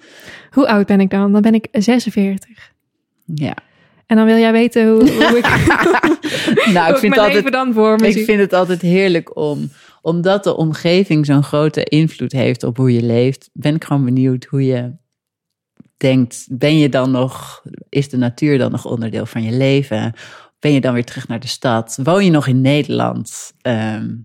Hoe 0.51 0.69
oud 0.69 0.87
ben 0.87 1.01
ik 1.01 1.11
dan? 1.11 1.33
Dan 1.33 1.43
ben 1.43 1.55
ik 1.55 1.69
46. 1.73 2.73
Ja. 3.35 3.55
En 4.07 4.17
dan 4.17 4.27
wil 4.27 4.37
jij 4.37 4.53
weten 4.53 4.89
hoe, 4.89 5.11
hoe 5.11 5.39
ik, 5.39 5.45
Nou, 6.75 6.87
hoe 6.87 6.95
ik 6.95 6.99
vind 6.99 7.01
mijn 7.01 7.13
altijd 7.13 7.33
leven 7.33 7.53
dan 7.53 7.73
voor 7.73 7.97
me 8.01 8.07
Ik 8.07 8.13
zie. 8.13 8.25
vind 8.25 8.41
het 8.41 8.53
altijd 8.53 8.81
heerlijk 8.81 9.37
om, 9.37 9.71
omdat 10.03 10.45
de 10.45 10.57
omgeving 10.57 11.27
zo'n 11.27 11.43
grote 11.43 11.85
invloed 11.85 12.33
heeft 12.33 12.63
op 12.63 12.77
hoe 12.77 12.93
je 12.93 13.03
leeft, 13.03 13.51
ben 13.53 13.75
ik 13.75 13.85
gewoon 13.85 14.05
benieuwd 14.05 14.45
hoe 14.45 14.65
je 14.65 15.01
denkt, 16.03 16.47
ben 16.51 16.79
je 16.79 16.89
dan 16.89 17.11
nog, 17.11 17.63
is 17.89 18.09
de 18.09 18.17
natuur 18.17 18.59
dan 18.59 18.71
nog 18.71 18.85
onderdeel 18.87 19.27
van 19.27 19.43
je 19.43 19.53
leven? 19.53 20.13
Ben 20.59 20.73
je 20.73 20.81
dan 20.81 20.95
weer 20.95 21.05
terug 21.05 21.29
naar 21.29 21.41
de 21.41 21.47
stad? 21.47 21.99
Woon 22.03 22.25
je 22.25 22.31
nog 22.31 22.47
in 22.47 22.61
Nederland? 22.61 23.53
Ehm, 23.61 24.17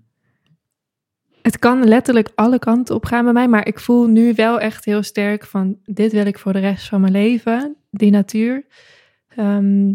Het 1.42 1.60
kan 1.60 1.88
letterlijk 1.88 2.30
alle 2.36 2.60
kanten 2.60 2.96
op 2.96 3.06
gaan 3.06 3.24
bij 3.24 3.34
mij, 3.34 3.48
maar 3.48 3.68
ik 3.68 3.80
voel 3.80 4.08
nu 4.08 4.34
wel 4.36 4.60
echt 4.60 4.86
heel 4.86 5.04
sterk 5.04 5.46
van 5.46 5.78
dit 5.84 6.12
wil 6.12 6.26
ik 6.26 6.40
voor 6.40 6.54
de 6.54 6.60
rest 6.60 6.88
van 6.88 7.02
mijn 7.02 7.14
leven, 7.14 7.76
die 7.92 8.12
natuur. 8.12 8.66
Ehm, 9.36 9.94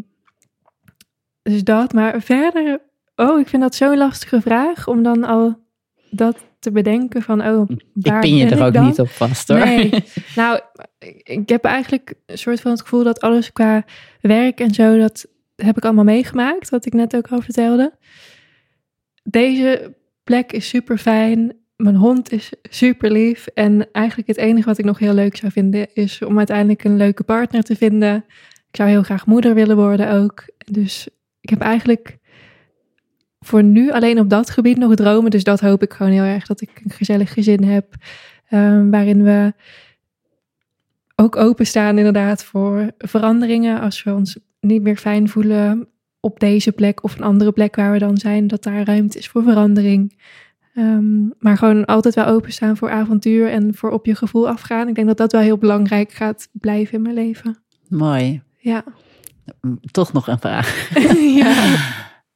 dus 1.42 1.64
dat, 1.64 1.92
maar 1.92 2.22
verder, 2.22 2.80
oh, 3.16 3.40
ik 3.40 3.48
vind 3.48 3.62
dat 3.62 3.74
zo'n 3.74 3.96
lastige 3.96 4.40
vraag 4.40 4.88
om 4.88 5.02
dan 5.02 5.24
al 5.24 5.58
dat 6.10 6.36
te 6.62 6.70
bedenken 6.72 7.22
van, 7.22 7.46
oh, 7.46 7.70
ik 7.70 7.82
waar 7.94 8.20
pin 8.20 8.36
je 8.36 8.46
ben 8.48 8.58
er 8.58 8.64
ook 8.64 8.72
dan? 8.72 8.84
niet 8.84 9.00
op 9.00 9.08
vast 9.08 9.48
hoor. 9.48 9.58
Nee, 9.58 9.90
nou, 10.36 10.60
ik- 10.98 11.28
ik 11.28 11.48
heb 11.48 11.64
eigenlijk 11.64 12.14
een 12.26 12.38
soort 12.38 12.60
van 12.60 12.70
het 12.70 12.80
gevoel 12.80 13.04
dat 13.04 13.20
alles 13.20 13.52
qua 13.52 13.84
werk 14.20 14.60
en 14.60 14.74
zo, 14.74 14.98
dat 14.98 15.26
heb 15.56 15.76
ik 15.76 15.84
allemaal 15.84 16.04
meegemaakt, 16.04 16.68
wat 16.70 16.86
ik 16.86 16.92
net 16.92 17.16
ook 17.16 17.26
al 17.28 17.40
vertelde. 17.40 17.92
Deze 19.22 19.94
plek 20.24 20.52
is 20.52 20.68
super 20.68 20.98
fijn. 20.98 21.56
Mijn 21.76 21.96
hond 21.96 22.32
is 22.32 22.52
super 22.62 23.10
lief. 23.12 23.46
En 23.46 23.88
eigenlijk 23.92 24.28
het 24.28 24.36
enige 24.36 24.66
wat 24.66 24.78
ik 24.78 24.84
nog 24.84 24.98
heel 24.98 25.14
leuk 25.14 25.36
zou 25.36 25.52
vinden, 25.52 25.94
is 25.94 26.22
om 26.22 26.38
uiteindelijk 26.38 26.84
een 26.84 26.96
leuke 26.96 27.22
partner 27.24 27.62
te 27.62 27.76
vinden. 27.76 28.24
Ik 28.70 28.76
zou 28.76 28.88
heel 28.88 29.02
graag 29.02 29.26
moeder 29.26 29.54
willen 29.54 29.76
worden 29.76 30.10
ook. 30.12 30.44
Dus 30.70 31.08
ik 31.40 31.50
heb 31.50 31.60
eigenlijk 31.60 32.18
voor 33.42 33.62
nu 33.62 33.90
alleen 33.90 34.18
op 34.18 34.30
dat 34.30 34.50
gebied 34.50 34.76
nog 34.78 34.94
dromen. 34.94 35.30
Dus 35.30 35.44
dat 35.44 35.60
hoop 35.60 35.82
ik 35.82 35.92
gewoon 35.92 36.12
heel 36.12 36.22
erg. 36.22 36.46
Dat 36.46 36.60
ik 36.60 36.80
een 36.84 36.90
gezellig 36.90 37.32
gezin 37.32 37.64
heb. 37.64 37.94
ehm, 38.48 38.90
waarin 38.90 39.22
we 39.22 39.54
ook 41.16 41.36
openstaan 41.36 41.98
inderdaad 41.98 42.44
voor 42.44 42.90
veranderingen. 42.98 43.80
Als 43.80 44.02
we 44.02 44.14
ons 44.14 44.38
niet 44.60 44.82
meer 44.82 44.96
fijn 44.96 45.28
voelen 45.28 45.88
op 46.20 46.40
deze 46.40 46.72
plek 46.72 47.02
of 47.02 47.16
een 47.16 47.24
andere 47.24 47.52
plek 47.52 47.76
waar 47.76 47.92
we 47.92 47.98
dan 47.98 48.16
zijn. 48.16 48.46
Dat 48.46 48.62
daar 48.62 48.84
ruimte 48.84 49.18
is 49.18 49.28
voor 49.28 49.42
verandering. 49.42 50.18
Ehm, 50.74 51.22
maar 51.38 51.56
gewoon 51.58 51.84
altijd 51.84 52.14
wel 52.14 52.26
openstaan 52.26 52.76
voor 52.76 52.90
avontuur 52.90 53.48
en 53.50 53.74
voor 53.74 53.90
op 53.90 54.06
je 54.06 54.14
gevoel 54.14 54.48
afgaan. 54.48 54.88
Ik 54.88 54.94
denk 54.94 55.06
dat 55.06 55.16
dat 55.16 55.32
wel 55.32 55.40
heel 55.40 55.58
belangrijk 55.58 56.12
gaat 56.12 56.48
blijven 56.52 56.94
in 56.94 57.02
mijn 57.02 57.14
leven. 57.14 57.58
Mooi. 57.88 58.42
Ja. 58.58 58.84
Toch 59.90 60.12
nog 60.12 60.28
een 60.28 60.38
vraag. 60.38 60.88
ja. 61.42 61.76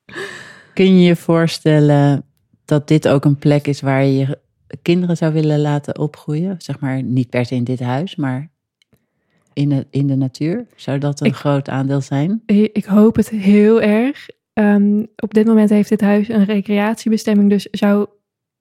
Kun 0.76 0.98
je 1.00 1.06
je 1.06 1.16
voorstellen 1.16 2.24
dat 2.64 2.88
dit 2.88 3.08
ook 3.08 3.24
een 3.24 3.38
plek 3.38 3.66
is 3.66 3.80
waar 3.80 4.04
je 4.04 4.16
je 4.18 4.38
kinderen 4.82 5.16
zou 5.16 5.32
willen 5.32 5.60
laten 5.60 5.98
opgroeien? 5.98 6.54
Zeg 6.58 6.80
maar 6.80 7.02
niet 7.02 7.30
per 7.30 7.46
se 7.46 7.54
in 7.54 7.64
dit 7.64 7.80
huis, 7.80 8.16
maar 8.16 8.50
in 9.52 9.68
de, 9.68 9.86
in 9.90 10.06
de 10.06 10.16
natuur. 10.16 10.66
Zou 10.74 10.98
dat 10.98 11.20
een 11.20 11.26
Ik- 11.26 11.34
groot 11.34 11.68
aandeel 11.68 12.00
zijn? 12.00 12.42
Ik 12.72 12.84
hoop 12.84 13.16
het 13.16 13.28
heel 13.28 13.80
erg. 13.82 14.26
ehm, 14.52 15.02
op 15.16 15.34
dit 15.34 15.46
moment 15.46 15.70
heeft 15.70 15.88
dit 15.88 16.00
huis 16.00 16.28
een 16.28 16.44
recreatiebestemming, 16.44 17.50
dus 17.50 17.68
zou, 17.70 18.06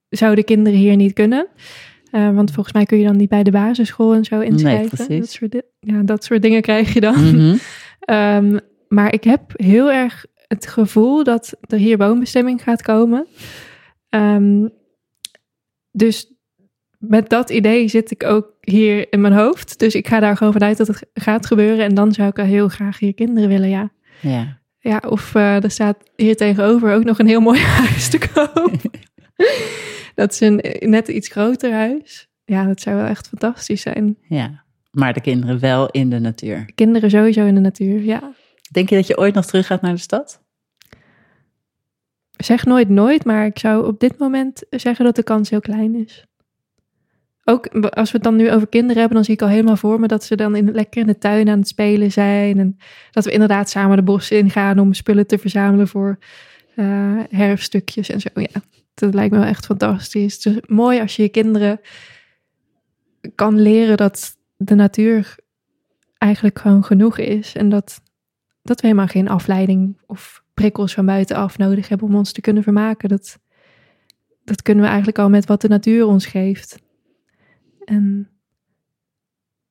zouden 0.10 0.44
kinderen 0.44 0.80
hier 0.80 0.96
niet 0.96 1.14
kunnen. 1.14 1.48
Uh, 2.12 2.36
want 2.36 2.52
volgens 2.52 2.76
mij 2.76 2.86
kun 2.86 2.98
je 2.98 3.06
dan 3.06 3.18
niet 3.18 3.30
bij 3.30 3.44
de 3.44 3.52
basisschool 3.52 4.14
en 4.14 4.24
zo 4.26 4.40
inschrijven. 4.40 5.06
Nee, 5.08 5.20
dat, 5.20 5.30
soort 5.30 5.62
ja, 5.80 6.02
dat 6.02 6.24
soort 6.24 6.42
dingen 6.42 6.62
krijg 6.62 6.94
je 6.94 7.00
dan. 7.02 7.36
Mhm. 7.36 7.56
um, 8.12 8.60
maar 8.98 9.14
ik 9.14 9.24
heb 9.24 9.42
heel 9.56 9.92
erg 9.92 10.26
het 10.48 10.68
gevoel 10.68 11.24
dat 11.24 11.58
er 11.62 11.78
hier 11.78 11.98
woonbestemming 11.98 12.64
gaat 12.64 12.82
komen. 12.82 13.28
Um, 14.10 14.74
dus 15.92 16.34
met 16.98 17.30
dat 17.30 17.50
idee 17.50 17.88
zit 17.88 18.12
ik 18.12 18.24
ook 18.24 18.54
hier 18.62 19.12
in 19.12 19.22
mijn 19.22 19.34
hoofd. 19.34 19.80
Dus 19.80 19.96
ik 19.96 20.08
ga 20.08 20.20
daar 20.20 20.38
gewoon 20.38 20.54
vanuit 20.54 20.78
dat 20.78 20.88
het 20.88 21.06
gaat 21.14 21.46
gebeuren. 21.46 21.86
En 21.86 21.96
dan 21.96 22.12
zou 22.12 22.30
ik 22.30 22.38
heel 22.38 22.68
graag 22.68 23.00
hier 23.00 23.14
kinderen 23.14 23.50
willen, 23.50 23.70
ja. 23.70 23.90
Ja. 24.22 24.60
Ja, 24.80 25.02
of 25.10 25.36
uh, 25.36 25.64
er 25.64 25.72
staat 25.72 25.98
hier 26.16 26.36
tegenover 26.36 26.94
ook 26.94 27.04
nog 27.04 27.20
een 27.20 27.28
heel 27.28 27.40
mooi 27.40 27.60
huis 27.84 28.10
te 28.10 28.18
koop. 28.18 28.82
dat 30.16 30.32
is 30.32 30.40
een 30.40 30.62
net 30.80 31.08
iets 31.08 31.28
groter 31.28 31.74
huis. 31.74 32.28
Ja, 32.44 32.66
dat 32.66 32.82
zou 32.82 32.96
wel 32.96 33.06
echt 33.06 33.28
fantastisch 33.28 33.82
zijn. 33.82 34.18
Ja, 34.22 34.64
maar 34.92 35.14
de 35.14 35.22
kinderen 35.22 35.60
wel 35.60 35.90
in 35.90 36.10
de 36.10 36.20
natuur. 36.20 36.70
Kinderen 36.76 37.10
sowieso 37.10 37.46
in 37.46 37.56
de 37.56 37.62
natuur, 37.62 38.02
ja. 38.02 38.34
Denk 38.76 38.90
je 38.90 38.96
dat 38.96 39.08
je 39.08 39.18
ooit 39.18 39.34
nog 39.34 39.46
terug 39.46 39.66
gaat 39.66 39.82
naar 39.82 39.94
de 39.94 40.00
stad? 40.00 40.42
Zeg 42.32 42.66
nooit 42.66 42.90
nooit, 42.90 43.26
maar 43.26 43.46
ik 43.46 43.60
zou 43.60 43.88
op 43.88 44.00
dit 44.00 44.18
moment 44.18 44.64
zeggen 44.70 45.06
dat 45.06 45.16
de 45.16 45.24
kans 45.24 45.50
heel 45.50 45.60
klein 45.60 45.96
is. 45.96 46.26
Ook 47.44 47.68
als 47.68 48.12
we 48.12 48.16
het 48.16 48.24
dan 48.24 48.36
nu 48.36 48.52
over 48.52 48.68
kinderen 48.68 48.98
hebben, 48.98 49.16
dan 49.16 49.24
zie 49.24 49.34
ik 49.34 49.42
al 49.42 49.48
helemaal 49.48 49.78
voor 49.78 50.00
me 50.00 50.08
dat 50.08 50.24
ze 50.24 50.36
dan 50.36 50.56
in, 50.56 50.72
lekker 50.72 51.02
in 51.02 51.08
de 51.08 51.18
tuin 51.18 51.50
aan 51.50 51.60
het 51.60 51.68
spelen 51.68 52.12
zijn. 52.12 52.60
En 52.60 52.78
dat 53.12 53.26
we 53.26 53.32
inderdaad 53.32 53.70
samen 53.70 53.98
de 53.98 54.04
bossen 54.04 54.38
ingaan 54.38 54.80
om 54.80 54.94
spullen 54.94 55.28
te 55.28 55.38
verzamelen 55.38 55.88
voor 55.88 56.18
uh, 56.76 57.20
herfststukjes 57.30 58.10
en 58.10 58.22
zo. 58.22 58.30
Ja, 58.34 58.62
dat 58.94 59.14
lijkt 59.14 59.34
me 59.34 59.40
wel 59.40 59.48
echt 59.48 59.66
fantastisch. 59.66 60.46
Is 60.46 60.58
mooi 60.68 61.00
als 61.00 61.16
je 61.16 61.22
je 61.22 61.30
kinderen 61.30 61.82
kan 63.36 63.62
leren 63.62 63.98
dat 63.98 64.38
de 64.58 64.76
natuur 64.76 65.36
eigenlijk 66.18 66.60
gewoon 66.60 66.84
genoeg 66.84 67.18
is. 67.18 67.56
En 67.56 67.70
dat, 67.70 68.02
dat 68.66 68.82
we 68.82 68.88
helemaal 68.88 69.08
geen 69.08 69.30
afleiding 69.30 69.98
of 70.06 70.44
prikkels 70.54 70.94
van 70.94 71.06
buitenaf 71.06 71.58
nodig 71.58 71.88
hebben 71.88 72.08
om 72.08 72.16
ons 72.16 72.32
te 72.32 72.42
kunnen 72.42 72.64
vermaken. 72.64 73.10
Dat, 73.10 73.40
dat 74.44 74.62
kunnen 74.62 74.84
we 74.84 74.90
eigenlijk 74.90 75.20
al 75.20 75.30
met 75.30 75.46
wat 75.46 75.62
de 75.62 75.68
natuur 75.68 76.06
ons 76.06 76.26
geeft. 76.26 76.80
En 77.84 78.30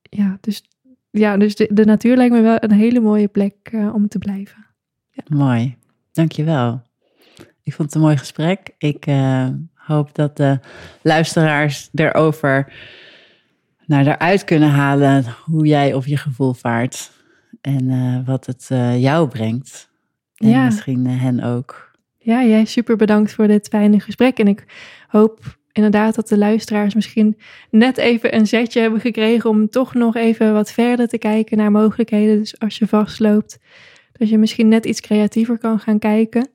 ja, 0.02 0.38
dus, 0.40 0.62
ja, 1.10 1.36
dus 1.36 1.54
de, 1.54 1.84
natuur 1.84 2.16
lijkt 2.16 2.34
me 2.34 2.40
wel 2.40 2.56
een 2.60 2.72
hele 2.72 3.00
mooie 3.00 3.28
plek 3.28 3.70
uh, 3.72 3.94
om 3.94 4.08
te 4.08 4.18
blijven. 4.18 4.66
Ja. 5.10 5.22
Mooi, 5.36 5.76
dankjewel. 6.12 6.82
Ik 7.62 7.74
vond 7.74 7.88
het 7.88 7.94
een 7.94 8.00
mooi 8.06 8.16
gesprek. 8.16 8.74
Ik 8.78 9.06
uh, 9.06 9.48
hoop 9.74 10.14
dat 10.14 10.36
de 10.36 10.58
luisteraars 11.02 11.88
erover 11.94 12.72
naar 13.86 14.06
eruit 14.06 14.44
kunnen 14.44 14.70
halen 14.70 15.24
hoe 15.44 15.66
jij 15.66 15.94
op 15.94 16.06
je 16.06 16.16
gevoel 16.16 16.52
vaart. 16.52 17.13
En 17.64 17.88
uh, 17.88 18.26
wat 18.26 18.46
het 18.46 18.66
jou 19.00 19.28
brengt. 19.28 19.90
En 20.36 20.48
ja. 20.48 20.64
misschien 20.64 21.06
hen 21.06 21.42
ook. 21.42 21.90
Ja, 22.18 22.44
jij 22.44 22.64
super 22.64 22.96
bedankt 22.96 23.32
voor 23.32 23.46
dit 23.46 23.68
fijne 23.68 24.00
gesprek. 24.00 24.38
En 24.38 24.48
ik 24.48 24.64
hoop 25.08 25.58
inderdaad 25.72 26.14
dat 26.14 26.28
de 26.28 26.38
luisteraars 26.38 26.94
misschien 26.94 27.36
net 27.70 27.98
even 27.98 28.34
een 28.34 28.46
zetje 28.46 28.80
hebben 28.80 29.00
gekregen 29.00 29.50
om 29.50 29.68
toch 29.68 29.94
nog 29.94 30.16
even 30.16 30.52
wat 30.52 30.72
verder 30.72 31.08
te 31.08 31.18
kijken 31.18 31.56
naar 31.56 31.70
mogelijkheden. 31.70 32.38
Dus 32.38 32.58
als 32.58 32.78
je 32.78 32.86
vastloopt, 32.86 33.58
dat 34.12 34.28
je 34.28 34.38
misschien 34.38 34.68
net 34.68 34.86
iets 34.86 35.00
creatiever 35.00 35.58
kan 35.58 35.78
gaan 35.78 35.98
kijken. 35.98 36.48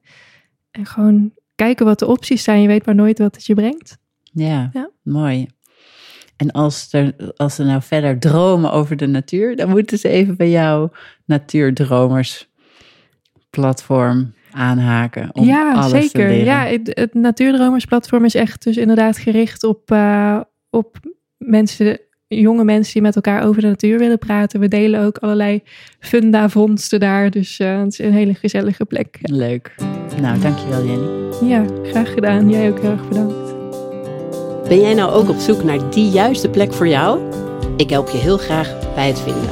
En 0.71 0.85
gewoon 0.85 1.31
kijken 1.55 1.85
wat 1.85 1.99
de 1.99 2.07
opties 2.07 2.43
zijn. 2.43 2.61
Je 2.61 2.67
weet 2.67 2.85
maar 2.85 2.95
nooit 2.95 3.19
wat 3.19 3.35
het 3.35 3.45
je 3.45 3.53
brengt. 3.53 3.97
Ja, 4.31 4.69
Ja. 4.73 4.89
mooi. 5.03 5.47
En 6.39 6.51
als, 6.51 6.87
er, 6.91 7.13
als 7.35 7.55
ze 7.55 7.63
nou 7.63 7.81
verder 7.81 8.19
dromen 8.19 8.71
over 8.71 8.95
de 8.95 9.07
natuur, 9.07 9.55
dan 9.55 9.69
moeten 9.69 9.97
ze 9.97 10.09
even 10.09 10.37
bij 10.37 10.49
jouw 10.49 10.91
Natuurdromers 11.25 12.49
platform 13.49 14.33
aanhaken. 14.51 15.29
Om 15.33 15.45
ja, 15.45 15.73
alles 15.73 15.91
Te 15.91 16.01
zeker. 16.01 16.27
leren. 16.27 16.45
Ja, 16.45 16.65
het, 16.65 16.91
het 16.93 17.13
Natuurdromersplatform 17.13 18.25
is 18.25 18.35
echt 18.35 18.63
dus 18.63 18.77
inderdaad 18.77 19.17
gericht 19.17 19.63
op, 19.63 19.91
uh, 19.91 20.39
op 20.69 20.99
mensen, 21.37 21.99
jonge 22.27 22.63
mensen 22.63 22.93
die 22.93 23.01
met 23.01 23.15
elkaar 23.15 23.43
over 23.43 23.61
de 23.61 23.67
natuur 23.67 23.99
willen 23.99 24.19
praten. 24.19 24.59
We 24.59 24.67
delen 24.67 25.03
ook 25.03 25.17
allerlei 25.17 25.63
funda-vondsten 25.99 26.99
daar, 26.99 27.29
dus 27.29 27.59
uh, 27.59 27.79
het 27.79 27.91
is 27.91 27.99
een 27.99 28.13
hele 28.13 28.33
gezellige 28.33 28.85
plek. 28.85 29.17
Leuk. 29.21 29.75
Nou, 30.21 30.39
dankjewel 30.39 30.85
Jenny. 30.85 31.49
Ja, 31.49 31.65
graag 31.83 32.13
gedaan. 32.13 32.49
Jij 32.49 32.69
ook 32.69 32.79
heel 32.79 32.91
erg 32.91 33.07
bedankt. 33.07 33.48
Ben 34.69 34.81
jij 34.81 34.93
nou 34.93 35.11
ook 35.11 35.29
op 35.29 35.39
zoek 35.39 35.63
naar 35.63 35.89
die 35.89 36.09
juiste 36.09 36.49
plek 36.49 36.73
voor 36.73 36.87
jou? 36.87 37.19
Ik 37.77 37.89
help 37.89 38.09
je 38.09 38.17
heel 38.17 38.37
graag 38.37 38.75
bij 38.95 39.07
het 39.07 39.19
vinden. 39.19 39.49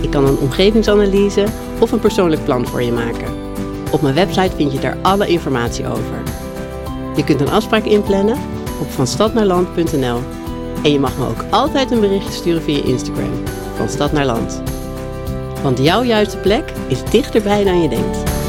Ik 0.00 0.10
kan 0.10 0.26
een 0.26 0.38
omgevingsanalyse 0.38 1.44
of 1.80 1.92
een 1.92 2.00
persoonlijk 2.00 2.44
plan 2.44 2.66
voor 2.66 2.82
je 2.82 2.92
maken. 2.92 3.34
Op 3.90 4.02
mijn 4.02 4.14
website 4.14 4.56
vind 4.56 4.72
je 4.72 4.78
daar 4.78 4.96
alle 5.02 5.26
informatie 5.26 5.86
over. 5.86 6.22
Je 7.16 7.24
kunt 7.24 7.40
een 7.40 7.50
afspraak 7.50 7.84
inplannen 7.84 8.36
op 8.80 8.90
vanstadnaarland.nl 8.90 10.20
en 10.82 10.92
je 10.92 11.00
mag 11.00 11.18
me 11.18 11.26
ook 11.26 11.44
altijd 11.50 11.90
een 11.90 12.00
berichtje 12.00 12.32
sturen 12.32 12.62
via 12.62 12.84
Instagram, 12.84 13.32
van 13.76 13.88
stad 13.88 14.12
naar 14.12 14.26
land. 14.26 14.62
Want 15.62 15.78
jouw 15.78 16.02
juiste 16.02 16.36
plek 16.36 16.72
is 16.88 17.04
dichterbij 17.04 17.64
dan 17.64 17.82
je 17.82 17.88
denkt. 17.88 18.41